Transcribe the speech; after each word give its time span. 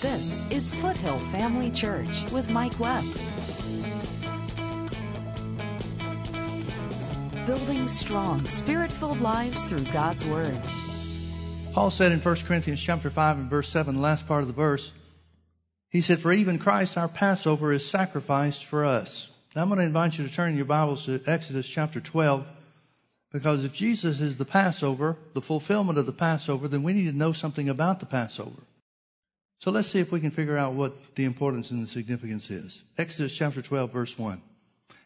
This 0.00 0.40
is 0.50 0.72
Foothill 0.74 1.18
Family 1.18 1.72
Church 1.72 2.22
with 2.30 2.48
Mike 2.48 2.78
Webb. 2.78 3.02
Building 7.44 7.88
strong, 7.88 8.46
spirit 8.46 8.92
filled 8.92 9.18
lives 9.20 9.64
through 9.64 9.82
God's 9.86 10.24
Word. 10.26 10.56
Paul 11.72 11.90
said 11.90 12.12
in 12.12 12.20
1 12.20 12.36
Corinthians 12.46 12.80
chapter 12.80 13.10
5 13.10 13.38
and 13.38 13.50
verse 13.50 13.68
7, 13.70 13.96
the 13.96 14.00
last 14.00 14.28
part 14.28 14.42
of 14.42 14.46
the 14.46 14.54
verse, 14.54 14.92
he 15.88 16.00
said, 16.00 16.20
For 16.20 16.32
even 16.32 16.60
Christ 16.60 16.96
our 16.96 17.08
Passover 17.08 17.72
is 17.72 17.84
sacrificed 17.84 18.66
for 18.66 18.84
us. 18.84 19.30
Now 19.56 19.62
I'm 19.62 19.68
going 19.68 19.78
to 19.80 19.84
invite 19.84 20.16
you 20.16 20.24
to 20.24 20.32
turn 20.32 20.56
your 20.56 20.64
Bibles 20.64 21.06
to 21.06 21.20
Exodus 21.26 21.66
chapter 21.66 21.98
12, 21.98 22.46
because 23.32 23.64
if 23.64 23.74
Jesus 23.74 24.20
is 24.20 24.36
the 24.36 24.44
Passover, 24.44 25.16
the 25.34 25.42
fulfillment 25.42 25.98
of 25.98 26.06
the 26.06 26.12
Passover, 26.12 26.68
then 26.68 26.84
we 26.84 26.92
need 26.92 27.10
to 27.10 27.18
know 27.18 27.32
something 27.32 27.68
about 27.68 27.98
the 27.98 28.06
Passover. 28.06 28.62
So 29.60 29.72
let's 29.72 29.88
see 29.88 29.98
if 29.98 30.12
we 30.12 30.20
can 30.20 30.30
figure 30.30 30.56
out 30.56 30.74
what 30.74 31.16
the 31.16 31.24
importance 31.24 31.70
and 31.70 31.82
the 31.82 31.90
significance 31.90 32.48
is. 32.50 32.82
Exodus 32.96 33.34
chapter 33.34 33.60
12, 33.60 33.90
verse 33.90 34.18
1. 34.18 34.40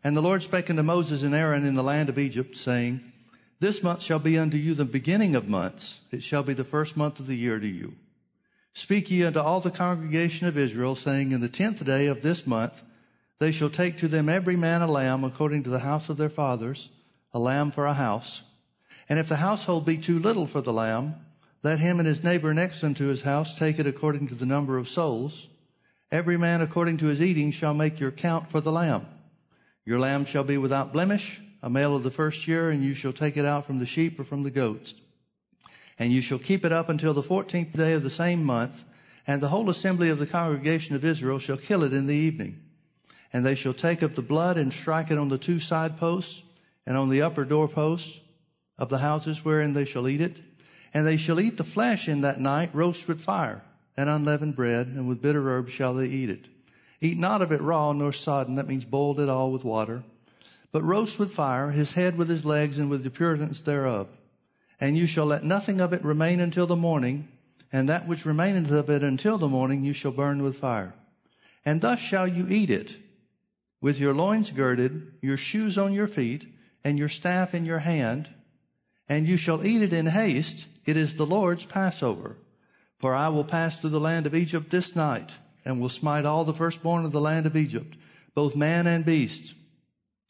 And 0.04 0.16
the 0.16 0.20
Lord 0.20 0.42
spake 0.42 0.68
unto 0.68 0.82
Moses 0.82 1.22
and 1.22 1.34
Aaron 1.34 1.64
in 1.64 1.74
the 1.74 1.82
land 1.82 2.08
of 2.08 2.18
Egypt, 2.18 2.56
saying, 2.56 3.00
This 3.60 3.82
month 3.82 4.02
shall 4.02 4.18
be 4.18 4.38
unto 4.38 4.56
you 4.56 4.74
the 4.74 4.84
beginning 4.84 5.34
of 5.34 5.48
months. 5.48 6.00
It 6.10 6.22
shall 6.22 6.42
be 6.42 6.52
the 6.52 6.64
first 6.64 6.96
month 6.96 7.18
of 7.18 7.26
the 7.26 7.36
year 7.36 7.58
to 7.58 7.66
you. 7.66 7.94
Speak 8.74 9.10
ye 9.10 9.24
unto 9.24 9.38
all 9.38 9.60
the 9.60 9.70
congregation 9.70 10.46
of 10.46 10.58
Israel, 10.58 10.96
saying, 10.96 11.32
In 11.32 11.40
the 11.40 11.48
tenth 11.48 11.84
day 11.84 12.06
of 12.06 12.22
this 12.22 12.46
month 12.46 12.82
they 13.38 13.52
shall 13.52 13.70
take 13.70 13.96
to 13.98 14.08
them 14.08 14.28
every 14.28 14.56
man 14.56 14.82
a 14.82 14.86
lamb 14.86 15.24
according 15.24 15.62
to 15.64 15.70
the 15.70 15.80
house 15.80 16.08
of 16.08 16.16
their 16.16 16.28
fathers, 16.28 16.90
a 17.32 17.38
lamb 17.38 17.70
for 17.70 17.86
a 17.86 17.94
house. 17.94 18.42
And 19.08 19.18
if 19.18 19.28
the 19.28 19.36
household 19.36 19.84
be 19.84 19.98
too 19.98 20.18
little 20.18 20.46
for 20.46 20.60
the 20.60 20.72
lamb, 20.72 21.16
let 21.62 21.78
him 21.78 22.00
and 22.00 22.06
his 22.06 22.24
neighbor 22.24 22.52
next 22.52 22.82
unto 22.82 23.06
his 23.06 23.22
house 23.22 23.56
take 23.56 23.78
it 23.78 23.86
according 23.86 24.28
to 24.28 24.34
the 24.34 24.46
number 24.46 24.78
of 24.78 24.88
souls. 24.88 25.46
Every 26.10 26.36
man 26.36 26.60
according 26.60 26.96
to 26.98 27.06
his 27.06 27.22
eating 27.22 27.52
shall 27.52 27.72
make 27.72 28.00
your 28.00 28.10
count 28.10 28.50
for 28.50 28.60
the 28.60 28.72
lamb. 28.72 29.06
Your 29.84 29.98
lamb 29.98 30.24
shall 30.24 30.44
be 30.44 30.58
without 30.58 30.92
blemish, 30.92 31.40
a 31.62 31.70
male 31.70 31.94
of 31.94 32.02
the 32.02 32.10
first 32.10 32.48
year, 32.48 32.70
and 32.70 32.82
you 32.82 32.94
shall 32.94 33.12
take 33.12 33.36
it 33.36 33.44
out 33.44 33.66
from 33.66 33.78
the 33.78 33.86
sheep 33.86 34.18
or 34.18 34.24
from 34.24 34.42
the 34.42 34.50
goats. 34.50 34.94
And 35.98 36.12
you 36.12 36.20
shall 36.20 36.38
keep 36.38 36.64
it 36.64 36.72
up 36.72 36.88
until 36.88 37.14
the 37.14 37.22
fourteenth 37.22 37.72
day 37.72 37.92
of 37.92 38.02
the 38.02 38.10
same 38.10 38.44
month, 38.44 38.82
and 39.26 39.40
the 39.40 39.48
whole 39.48 39.70
assembly 39.70 40.08
of 40.08 40.18
the 40.18 40.26
congregation 40.26 40.96
of 40.96 41.04
Israel 41.04 41.38
shall 41.38 41.56
kill 41.56 41.84
it 41.84 41.92
in 41.92 42.06
the 42.06 42.14
evening. 42.14 42.60
And 43.32 43.46
they 43.46 43.54
shall 43.54 43.72
take 43.72 44.02
up 44.02 44.14
the 44.14 44.22
blood 44.22 44.58
and 44.58 44.72
strike 44.72 45.10
it 45.10 45.18
on 45.18 45.28
the 45.28 45.38
two 45.38 45.60
side 45.60 45.96
posts 45.96 46.42
and 46.86 46.96
on 46.96 47.08
the 47.08 47.22
upper 47.22 47.44
doorposts 47.44 48.20
of 48.78 48.88
the 48.88 48.98
houses 48.98 49.44
wherein 49.44 49.72
they 49.72 49.84
shall 49.84 50.08
eat 50.08 50.20
it. 50.20 50.40
And 50.94 51.06
they 51.06 51.16
shall 51.16 51.40
eat 51.40 51.56
the 51.56 51.64
flesh 51.64 52.08
in 52.08 52.20
that 52.20 52.40
night, 52.40 52.70
roast 52.72 53.08
with 53.08 53.20
fire, 53.20 53.62
and 53.96 54.08
unleavened 54.08 54.56
bread, 54.56 54.88
and 54.88 55.08
with 55.08 55.22
bitter 55.22 55.48
herbs 55.48 55.72
shall 55.72 55.94
they 55.94 56.06
eat 56.06 56.30
it. 56.30 56.46
Eat 57.00 57.18
not 57.18 57.42
of 57.42 57.50
it 57.50 57.60
raw 57.60 57.92
nor 57.92 58.12
sodden, 58.12 58.54
that 58.54 58.68
means 58.68 58.84
boiled 58.84 59.18
it 59.18 59.28
all 59.28 59.50
with 59.50 59.64
water, 59.64 60.04
but 60.70 60.82
roast 60.82 61.18
with 61.18 61.34
fire, 61.34 61.70
his 61.70 61.94
head 61.94 62.16
with 62.16 62.28
his 62.28 62.44
legs, 62.44 62.78
and 62.78 62.88
with 62.88 63.02
the 63.02 63.10
purtenance 63.10 63.60
thereof. 63.60 64.08
And 64.80 64.96
you 64.96 65.06
shall 65.06 65.26
let 65.26 65.44
nothing 65.44 65.80
of 65.80 65.92
it 65.92 66.04
remain 66.04 66.40
until 66.40 66.66
the 66.66 66.76
morning, 66.76 67.28
and 67.72 67.88
that 67.88 68.06
which 68.06 68.26
remaineth 68.26 68.70
of 68.70 68.90
it 68.90 69.02
until 69.02 69.38
the 69.38 69.48
morning 69.48 69.84
you 69.84 69.92
shall 69.92 70.12
burn 70.12 70.42
with 70.42 70.58
fire. 70.58 70.94
And 71.64 71.80
thus 71.80 71.98
shall 71.98 72.28
you 72.28 72.46
eat 72.48 72.70
it, 72.70 72.96
with 73.80 73.98
your 73.98 74.14
loins 74.14 74.50
girded, 74.50 75.12
your 75.20 75.36
shoes 75.36 75.76
on 75.76 75.92
your 75.92 76.06
feet, 76.08 76.46
and 76.84 76.98
your 76.98 77.08
staff 77.08 77.54
in 77.54 77.64
your 77.64 77.80
hand, 77.80 78.28
and 79.08 79.26
you 79.26 79.36
shall 79.36 79.64
eat 79.64 79.82
it 79.82 79.92
in 79.92 80.06
haste, 80.06 80.66
it 80.84 80.96
is 80.96 81.16
the 81.16 81.26
Lord's 81.26 81.64
Passover. 81.64 82.36
For 82.98 83.14
I 83.14 83.28
will 83.28 83.44
pass 83.44 83.80
through 83.80 83.90
the 83.90 84.00
land 84.00 84.26
of 84.26 84.34
Egypt 84.34 84.70
this 84.70 84.94
night, 84.94 85.36
and 85.64 85.80
will 85.80 85.88
smite 85.88 86.24
all 86.24 86.44
the 86.44 86.54
firstborn 86.54 87.04
of 87.04 87.10
the 87.10 87.20
land 87.20 87.46
of 87.46 87.56
Egypt, 87.56 87.96
both 88.34 88.54
man 88.54 88.86
and 88.86 89.04
beast. 89.04 89.54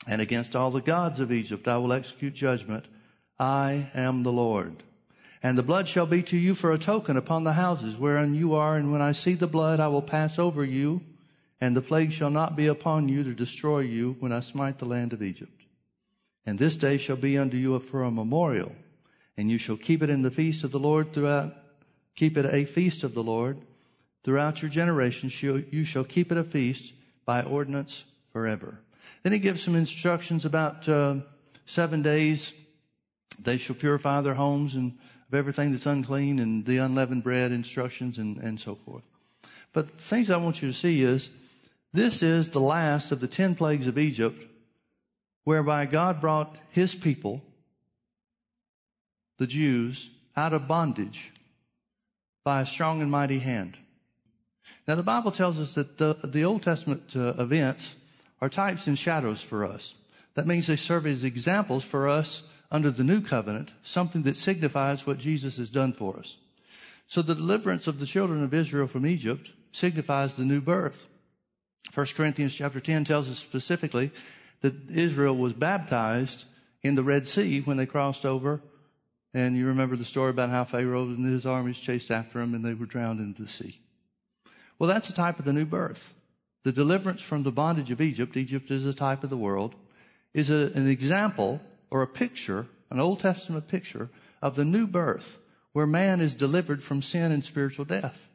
And 0.07 0.23
against 0.23 0.57
all 0.57 0.71
the 0.71 0.81
gods 0.81 1.21
of 1.21 1.31
Egypt 1.31 1.69
I 1.69 1.77
will 1.77 1.93
execute 1.93 2.35
judgment. 2.35 2.87
I 3.39 3.91
am 3.95 4.23
the 4.23 4.33
Lord. 4.33 4.83
And 5.43 5.59
the 5.59 5.63
blood 5.63 5.87
shall 5.87 6.07
be 6.07 6.23
to 6.25 6.37
you 6.37 6.55
for 6.55 6.73
a 6.73 6.79
token 6.79 7.17
upon 7.17 7.45
the 7.45 7.55
houses 7.55 7.99
wherein 7.99 8.35
you 8.35 8.55
are, 8.55 8.77
and 8.77 8.91
when 8.91 9.03
I 9.03 9.13
see 9.13 9.35
the 9.35 9.47
blood 9.47 9.79
I 9.79 9.89
will 9.89 10.03
pass 10.03 10.39
over 10.39 10.65
you, 10.65 11.03
and 11.61 11.77
the 11.77 11.83
plague 11.83 12.13
shall 12.13 12.31
not 12.31 12.57
be 12.57 12.69
upon 12.69 13.09
you 13.09 13.23
to 13.23 13.35
destroy 13.35 13.81
you 13.81 14.17
when 14.19 14.33
I 14.33 14.41
smite 14.41 14.79
the 14.79 14.87
land 14.87 15.13
of 15.13 15.23
Egypt. 15.23 15.63
And 16.47 16.59
this 16.59 16.77
day 16.77 16.97
shall 16.97 17.17
be 17.17 17.37
unto 17.37 17.57
you 17.57 17.79
for 17.81 18.03
a 18.03 18.11
memorial 18.11 18.73
and 19.37 19.51
you 19.51 19.59
shall 19.59 19.77
keep 19.77 20.03
it 20.03 20.11
in 20.11 20.23
the 20.23 20.31
feast 20.31 20.65
of 20.65 20.71
the 20.71 20.79
Lord 20.79 21.13
throughout, 21.13 21.57
keep 22.15 22.37
it 22.37 22.47
a 22.47 22.65
feast 22.65 23.03
of 23.03 23.15
the 23.15 23.23
Lord 23.23 23.59
throughout 24.25 24.63
your 24.63 24.71
generations. 24.71 25.43
You 25.43 25.85
shall 25.85 26.05
keep 26.05 26.31
it 26.31 26.39
a 26.39 26.45
feast 26.45 26.93
by 27.25 27.43
ordinance 27.43 28.05
forever. 28.33 28.79
Then 29.23 29.33
he 29.33 29.39
gives 29.39 29.63
some 29.63 29.77
instructions 29.77 30.45
about 30.45 30.89
uh, 30.89 31.17
seven 31.67 32.03
days. 32.03 32.53
They 33.43 33.57
shall 33.59 33.77
purify 33.77 34.21
their 34.21 34.35
homes 34.35 34.75
and 34.75 34.99
of 35.33 35.39
everything 35.39 35.73
that's 35.73 35.87
unclean 35.87 36.39
and 36.39 36.67
the 36.67 36.77
unleavened 36.77 37.25
bread 37.25 37.53
instructions 37.53 38.19
and, 38.19 38.37
and 38.39 38.61
so 38.61 38.75
forth. 38.75 39.09
But 39.73 39.99
things 39.99 40.29
I 40.29 40.37
want 40.37 40.61
you 40.61 40.69
to 40.69 40.77
see 40.77 41.03
is 41.03 41.31
this 41.95 42.23
is 42.23 42.51
the 42.51 42.61
last 42.61 43.13
of 43.13 43.21
the 43.21 43.27
ten 43.27 43.55
plagues 43.55 43.87
of 43.87 43.97
Egypt 43.97 44.45
whereby 45.45 45.87
God 45.87 46.21
brought 46.21 46.57
his 46.71 46.95
people 46.95 47.43
the 49.39 49.47
Jews 49.47 50.11
out 50.37 50.53
of 50.53 50.69
bondage 50.69 51.33
by 52.45 52.63
a 52.63 52.67
strong 52.67 53.03
and 53.03 53.11
mighty 53.11 53.39
hand. 53.39 53.77
Now, 54.87 54.97
the 54.97 55.03
Bible 55.03 55.31
tells 55.31 55.59
us 55.59 55.75
that 55.75 55.99
the, 55.99 56.17
the 56.25 56.43
Old 56.43 56.63
Testament 56.63 57.15
uh, 57.15 57.35
events 57.39 57.95
are 58.41 58.49
types 58.49 58.87
and 58.87 58.99
shadows 58.99 59.41
for 59.41 59.65
us. 59.65 59.95
That 60.35 60.47
means 60.47 60.67
they 60.67 60.77
serve 60.77 61.07
as 61.07 61.23
examples 61.23 61.85
for 61.85 62.09
us 62.09 62.43
under 62.71 62.91
the 62.91 63.05
new 63.05 63.21
covenant, 63.21 63.71
something 63.83 64.23
that 64.23 64.37
signifies 64.37 65.07
what 65.07 65.19
Jesus 65.19 65.57
has 65.59 65.69
done 65.69 65.93
for 65.93 66.19
us. 66.19 66.37
So 67.07 67.23
the 67.23 67.35
deliverance 67.35 67.87
of 67.87 68.01
the 68.01 68.07
children 68.07 68.43
of 68.43 68.55
Israel 68.55 68.89
from 68.89 69.07
Egypt 69.07 69.53
signifies 69.73 70.35
the 70.35 70.45
new 70.45 70.61
birth. 70.61 71.05
1 71.95 72.07
Corinthians 72.17 72.55
chapter 72.55 72.81
10 72.81 73.05
tells 73.05 73.29
us 73.29 73.39
specifically 73.39 74.11
that 74.63 74.91
Israel 74.91 75.37
was 75.37 75.53
baptized 75.53 76.47
in 76.83 76.95
the 76.95 77.03
Red 77.03 77.27
Sea 77.27 77.61
when 77.61 77.77
they 77.77 77.87
crossed 77.87 78.25
over 78.25 78.63
and 79.35 79.57
you 79.57 79.67
remember 79.67 79.97
the 79.97 80.05
story 80.05 80.31
about 80.31 80.51
how 80.51 80.65
Pharaoh 80.65 81.05
and 81.05 81.25
his 81.25 81.47
armies 81.47 81.79
chased 81.79 82.11
after 82.11 82.41
him 82.41 82.55
and 82.55 82.65
they 82.65 82.75
were 82.75 82.87
drowned 82.87 83.21
into 83.21 83.43
the 83.43 83.49
sea. 83.49 83.81
Well, 84.79 84.89
that's 84.89 85.09
a 85.09 85.15
type 85.15 85.39
of 85.39 85.45
the 85.45 85.53
new 85.53 85.65
birth. 85.65 86.13
The 86.65 86.73
deliverance 86.73 87.23
from 87.23 87.43
the 87.43 87.53
bondage 87.53 87.91
of 87.91 88.01
Egypt, 88.01 88.37
Egypt 88.37 88.71
is 88.71 88.85
a 88.85 88.95
type 88.95 89.25
of 89.25 89.31
the 89.31 89.37
world, 89.37 89.75
is 90.35 90.51
a, 90.51 90.73
an 90.75 90.89
example 90.89 91.61
or 91.91 92.03
a 92.03 92.07
picture, 92.07 92.67
an 92.91 93.01
Old 93.01 93.21
Testament 93.21 93.69
picture 93.69 94.11
of 94.41 94.55
the 94.55 94.65
new 94.65 94.87
birth 94.87 95.39
where 95.73 95.87
man 95.87 96.21
is 96.21 96.35
delivered 96.35 96.83
from 96.83 97.03
sin 97.03 97.33
and 97.33 97.45
spiritual 97.45 97.85
death. 97.85 98.29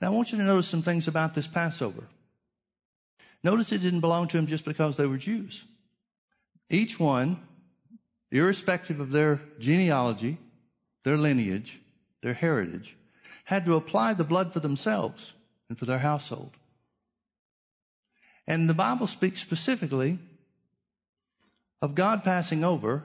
Now, 0.00 0.08
I 0.08 0.10
want 0.10 0.32
you 0.32 0.38
to 0.38 0.44
notice 0.44 0.68
some 0.68 0.82
things 0.82 1.08
about 1.08 1.34
this 1.34 1.46
Passover. 1.46 2.04
Notice 3.42 3.72
it 3.72 3.82
didn't 3.82 4.00
belong 4.00 4.28
to 4.28 4.38
him 4.38 4.46
just 4.46 4.64
because 4.64 4.96
they 4.96 5.06
were 5.06 5.18
Jews. 5.18 5.64
Each 6.70 6.98
one 6.98 7.38
irrespective 8.34 9.00
of 9.00 9.12
their 9.12 9.40
genealogy, 9.58 10.38
their 11.04 11.16
lineage, 11.16 11.80
their 12.22 12.34
heritage, 12.34 12.96
had 13.44 13.64
to 13.64 13.76
apply 13.76 14.14
the 14.14 14.24
blood 14.24 14.52
for 14.52 14.60
themselves 14.60 15.32
and 15.68 15.78
for 15.78 15.84
their 15.84 15.98
household. 15.98 16.50
And 18.46 18.68
the 18.68 18.74
Bible 18.74 19.06
speaks 19.06 19.40
specifically 19.40 20.18
of 21.80 21.94
God 21.94 22.24
passing 22.24 22.64
over 22.64 23.04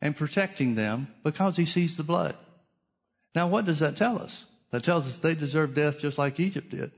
and 0.00 0.16
protecting 0.16 0.74
them 0.74 1.08
because 1.22 1.56
he 1.56 1.64
sees 1.64 1.96
the 1.96 2.02
blood. 2.02 2.36
Now, 3.34 3.48
what 3.48 3.64
does 3.64 3.80
that 3.80 3.96
tell 3.96 4.20
us? 4.20 4.44
That 4.70 4.82
tells 4.82 5.06
us 5.06 5.18
they 5.18 5.34
deserve 5.34 5.74
death 5.74 5.98
just 5.98 6.18
like 6.18 6.40
Egypt 6.40 6.70
did 6.70 6.90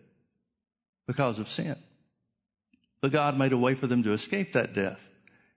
because 1.06 1.39
of 1.39 1.49
sin. 1.49 1.77
But 3.00 3.12
God 3.12 3.39
made 3.39 3.53
a 3.53 3.59
way 3.59 3.75
for 3.75 3.87
them 3.87 4.03
to 4.03 4.12
escape 4.12 4.53
that 4.53 4.75
death. 4.75 5.06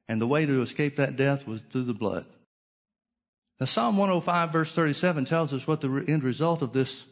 And 0.09 0.19
the 0.19 0.27
way 0.27 0.45
to 0.45 0.61
escape 0.61 0.97
that 0.97 1.15
death 1.15 1.47
was 1.47 1.61
through 1.71 1.83
the 1.83 1.93
blood. 1.93 2.25
Now, 3.59 3.67
Psalm 3.67 3.95
105, 3.95 4.51
verse 4.51 4.71
37 4.71 5.25
tells 5.25 5.53
us 5.53 5.67
what 5.67 5.81
the 5.81 6.03
end 6.07 6.23
result 6.23 6.61
of 6.61 6.73
this 6.73 7.05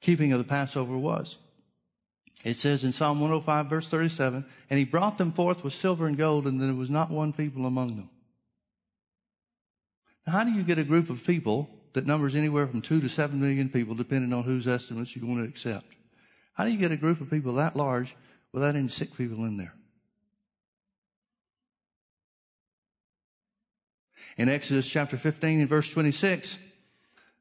keeping 0.00 0.32
of 0.32 0.38
the 0.38 0.44
Passover 0.44 0.98
was. 0.98 1.38
It 2.44 2.54
says 2.54 2.82
in 2.82 2.92
Psalm 2.92 3.20
105, 3.20 3.66
verse 3.66 3.86
37, 3.86 4.44
and 4.68 4.78
he 4.78 4.84
brought 4.84 5.18
them 5.18 5.30
forth 5.30 5.62
with 5.62 5.72
silver 5.72 6.08
and 6.08 6.18
gold, 6.18 6.48
and 6.48 6.60
there 6.60 6.74
was 6.74 6.90
not 6.90 7.10
one 7.10 7.32
feeble 7.32 7.66
among 7.66 7.94
them. 7.94 8.10
Now, 10.26 10.32
how 10.32 10.44
do 10.44 10.50
you 10.50 10.64
get 10.64 10.78
a 10.78 10.84
group 10.84 11.10
of 11.10 11.24
people 11.24 11.70
that 11.92 12.06
numbers 12.06 12.34
anywhere 12.34 12.66
from 12.66 12.82
two 12.82 13.00
to 13.00 13.08
seven 13.08 13.40
million 13.40 13.68
people, 13.68 13.94
depending 13.94 14.32
on 14.32 14.42
whose 14.42 14.66
estimates 14.66 15.14
you're 15.14 15.24
going 15.24 15.42
to 15.42 15.48
accept? 15.48 15.86
How 16.54 16.64
do 16.64 16.72
you 16.72 16.78
get 16.78 16.90
a 16.90 16.96
group 16.96 17.20
of 17.20 17.30
people 17.30 17.54
that 17.54 17.76
large 17.76 18.16
without 18.52 18.74
any 18.74 18.88
sick 18.88 19.16
people 19.16 19.44
in 19.44 19.56
there? 19.56 19.74
In 24.36 24.48
Exodus 24.48 24.88
chapter 24.88 25.16
15 25.16 25.60
and 25.60 25.68
verse 25.68 25.90
26, 25.90 26.58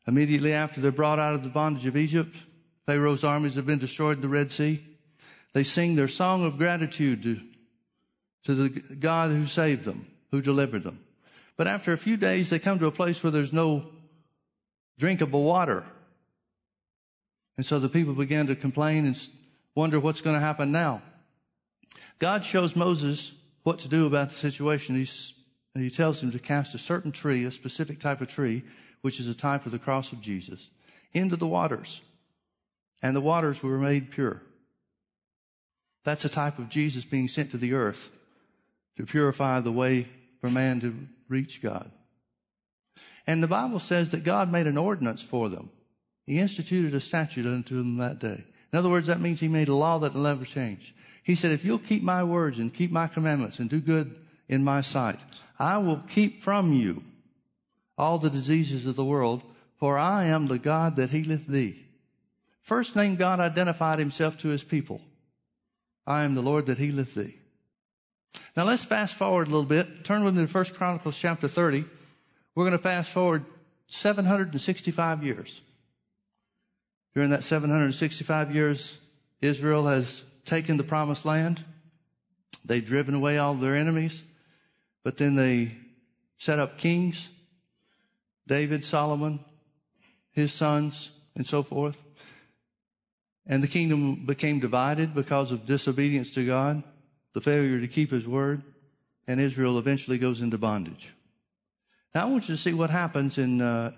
Immediately 0.07 0.53
after 0.53 0.81
they're 0.81 0.91
brought 0.91 1.19
out 1.19 1.35
of 1.35 1.43
the 1.43 1.49
bondage 1.49 1.85
of 1.85 1.95
Egypt, 1.95 2.35
Pharaoh's 2.85 3.23
armies 3.23 3.55
have 3.55 3.65
been 3.65 3.79
destroyed 3.79 4.17
in 4.17 4.21
the 4.21 4.27
Red 4.27 4.51
Sea. 4.51 4.83
They 5.53 5.63
sing 5.63 5.95
their 5.95 6.07
song 6.07 6.43
of 6.43 6.57
gratitude 6.57 7.23
to, 7.23 7.39
to 8.45 8.55
the 8.55 8.95
God 8.95 9.31
who 9.31 9.45
saved 9.45 9.85
them, 9.85 10.07
who 10.31 10.41
delivered 10.41 10.83
them. 10.83 10.99
But 11.55 11.67
after 11.67 11.93
a 11.93 11.97
few 11.97 12.17
days, 12.17 12.49
they 12.49 12.57
come 12.57 12.79
to 12.79 12.87
a 12.87 12.91
place 12.91 13.21
where 13.21 13.31
there's 13.31 13.53
no 13.53 13.85
drinkable 14.97 15.43
water. 15.43 15.83
And 17.57 17.65
so 17.65 17.77
the 17.77 17.89
people 17.89 18.13
began 18.13 18.47
to 18.47 18.55
complain 18.55 19.05
and 19.05 19.29
wonder 19.75 19.99
what's 19.99 20.21
going 20.21 20.35
to 20.35 20.41
happen 20.41 20.71
now. 20.71 21.01
God 22.17 22.43
shows 22.43 22.75
Moses 22.75 23.33
what 23.63 23.79
to 23.79 23.87
do 23.87 24.07
about 24.07 24.29
the 24.29 24.35
situation. 24.35 24.95
He's, 24.95 25.33
he 25.75 25.89
tells 25.89 26.21
him 26.21 26.31
to 26.31 26.39
cast 26.39 26.75
a 26.75 26.77
certain 26.77 27.11
tree, 27.11 27.45
a 27.45 27.51
specific 27.51 27.99
type 27.99 28.19
of 28.19 28.27
tree, 28.27 28.63
which 29.01 29.19
is 29.19 29.27
a 29.27 29.33
type 29.33 29.65
of 29.65 29.71
the 29.71 29.79
cross 29.79 30.11
of 30.11 30.21
Jesus, 30.21 30.67
into 31.13 31.35
the 31.35 31.47
waters. 31.47 32.01
And 33.01 33.15
the 33.15 33.21
waters 33.21 33.63
were 33.63 33.77
made 33.77 34.11
pure. 34.11 34.41
That's 36.03 36.25
a 36.25 36.29
type 36.29 36.59
of 36.59 36.69
Jesus 36.69 37.05
being 37.05 37.27
sent 37.27 37.51
to 37.51 37.57
the 37.57 37.73
earth 37.73 38.09
to 38.97 39.05
purify 39.05 39.59
the 39.59 39.71
way 39.71 40.07
for 40.39 40.49
man 40.49 40.81
to 40.81 40.93
reach 41.29 41.61
God. 41.61 41.89
And 43.25 43.41
the 43.41 43.47
Bible 43.47 43.79
says 43.79 44.09
that 44.11 44.23
God 44.23 44.51
made 44.51 44.67
an 44.67 44.77
ordinance 44.77 45.21
for 45.21 45.47
them. 45.47 45.69
He 46.25 46.39
instituted 46.39 46.93
a 46.93 46.99
statute 47.01 47.45
unto 47.45 47.77
them 47.77 47.97
that 47.97 48.19
day. 48.19 48.43
In 48.73 48.79
other 48.79 48.89
words, 48.89 49.07
that 49.07 49.21
means 49.21 49.39
he 49.39 49.47
made 49.47 49.67
a 49.67 49.75
law 49.75 49.99
that 49.99 50.13
will 50.13 50.21
never 50.21 50.45
change. 50.45 50.95
He 51.23 51.35
said, 51.35 51.51
if 51.51 51.63
you'll 51.63 51.79
keep 51.79 52.03
my 52.03 52.23
words 52.23 52.57
and 52.57 52.73
keep 52.73 52.91
my 52.91 53.07
commandments 53.07 53.59
and 53.59 53.69
do 53.69 53.79
good 53.79 54.15
in 54.51 54.63
my 54.63 54.81
sight, 54.81 55.19
I 55.57 55.77
will 55.79 56.03
keep 56.07 56.43
from 56.43 56.73
you 56.73 57.03
all 57.97 58.19
the 58.19 58.29
diseases 58.29 58.85
of 58.85 58.95
the 58.95 59.05
world, 59.05 59.41
for 59.77 59.97
I 59.97 60.25
am 60.25 60.45
the 60.45 60.59
God 60.59 60.95
that 60.97 61.09
healeth 61.09 61.47
thee. 61.47 61.85
First 62.61 62.95
name 62.95 63.15
God 63.15 63.39
identified 63.39 63.97
himself 63.97 64.37
to 64.39 64.49
his 64.49 64.63
people. 64.63 65.01
I 66.05 66.23
am 66.23 66.35
the 66.35 66.41
Lord 66.41 66.67
that 66.67 66.77
healeth 66.77 67.15
thee. 67.15 67.37
Now 68.55 68.65
let's 68.65 68.83
fast 68.83 69.15
forward 69.15 69.47
a 69.47 69.51
little 69.51 69.65
bit. 69.65 70.03
Turn 70.03 70.23
with 70.23 70.35
me 70.35 70.41
to 70.41 70.47
First 70.47 70.75
Chronicles 70.75 71.17
chapter 71.17 71.47
30. 71.47 71.85
We're 72.53 72.65
going 72.65 72.71
to 72.73 72.77
fast 72.77 73.11
forward 73.11 73.45
765 73.87 75.23
years. 75.23 75.61
During 77.13 77.31
that 77.31 77.43
765 77.43 78.55
years, 78.55 78.97
Israel 79.41 79.85
has 79.87 80.23
taken 80.45 80.77
the 80.77 80.83
promised 80.83 81.25
land. 81.25 81.63
They've 82.63 82.85
driven 82.85 83.15
away 83.15 83.37
all 83.37 83.53
their 83.53 83.75
enemies, 83.75 84.23
but 85.03 85.17
then 85.17 85.35
they 85.35 85.77
set 86.37 86.59
up 86.59 86.77
kings, 86.77 87.29
David, 88.47 88.83
Solomon, 88.83 89.39
his 90.31 90.51
sons, 90.51 91.11
and 91.35 91.45
so 91.45 91.63
forth. 91.63 92.01
And 93.45 93.61
the 93.61 93.67
kingdom 93.67 94.25
became 94.25 94.59
divided 94.59 95.13
because 95.13 95.51
of 95.51 95.65
disobedience 95.65 96.31
to 96.33 96.45
God, 96.45 96.83
the 97.33 97.41
failure 97.41 97.79
to 97.79 97.87
keep 97.87 98.11
his 98.11 98.27
word, 98.27 98.61
and 99.27 99.39
Israel 99.39 99.77
eventually 99.77 100.17
goes 100.17 100.41
into 100.41 100.57
bondage. 100.57 101.13
Now 102.13 102.23
I 102.23 102.29
want 102.29 102.49
you 102.49 102.55
to 102.55 102.61
see 102.61 102.73
what 102.73 102.89
happens 102.89 103.37
in, 103.37 103.61
uh, 103.61 103.93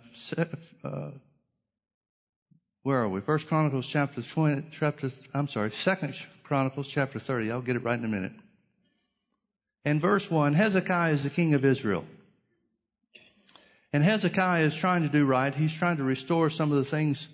uh, 0.84 1.12
where 2.84 3.00
are 3.00 3.10
we? 3.10 3.22
First 3.22 3.48
Chronicles 3.48 3.88
chapter 3.88 4.22
20, 4.22 4.68
chapter, 4.72 5.12
I'm 5.34 5.48
sorry, 5.48 5.72
Second 5.72 6.16
Chronicles 6.44 6.88
chapter 6.88 7.20
30. 7.20 7.52
I'll 7.52 7.62
get 7.62 7.76
it 7.76 7.84
right 7.84 7.98
in 7.98 8.06
a 8.06 8.10
minute. 8.10 8.34
In 9.86 10.00
verse 10.00 10.32
1, 10.32 10.54
Hezekiah 10.54 11.14
is 11.14 11.24
the 11.24 11.30
king 11.30 11.54
of 11.54 11.66
Israel. 11.66 12.06
And 13.92 14.04
Hezekiah 14.04 14.64
is 14.64 14.76
trying 14.76 15.04
to 15.04 15.10
do 15.10 15.26
right. 15.26 15.54
He's 15.54 15.74
trying 15.74 15.98
to 15.98 16.04
restore 16.04 16.50
some 16.50 16.72
of 16.72 16.78
the 16.78 16.86
things, 16.86 17.28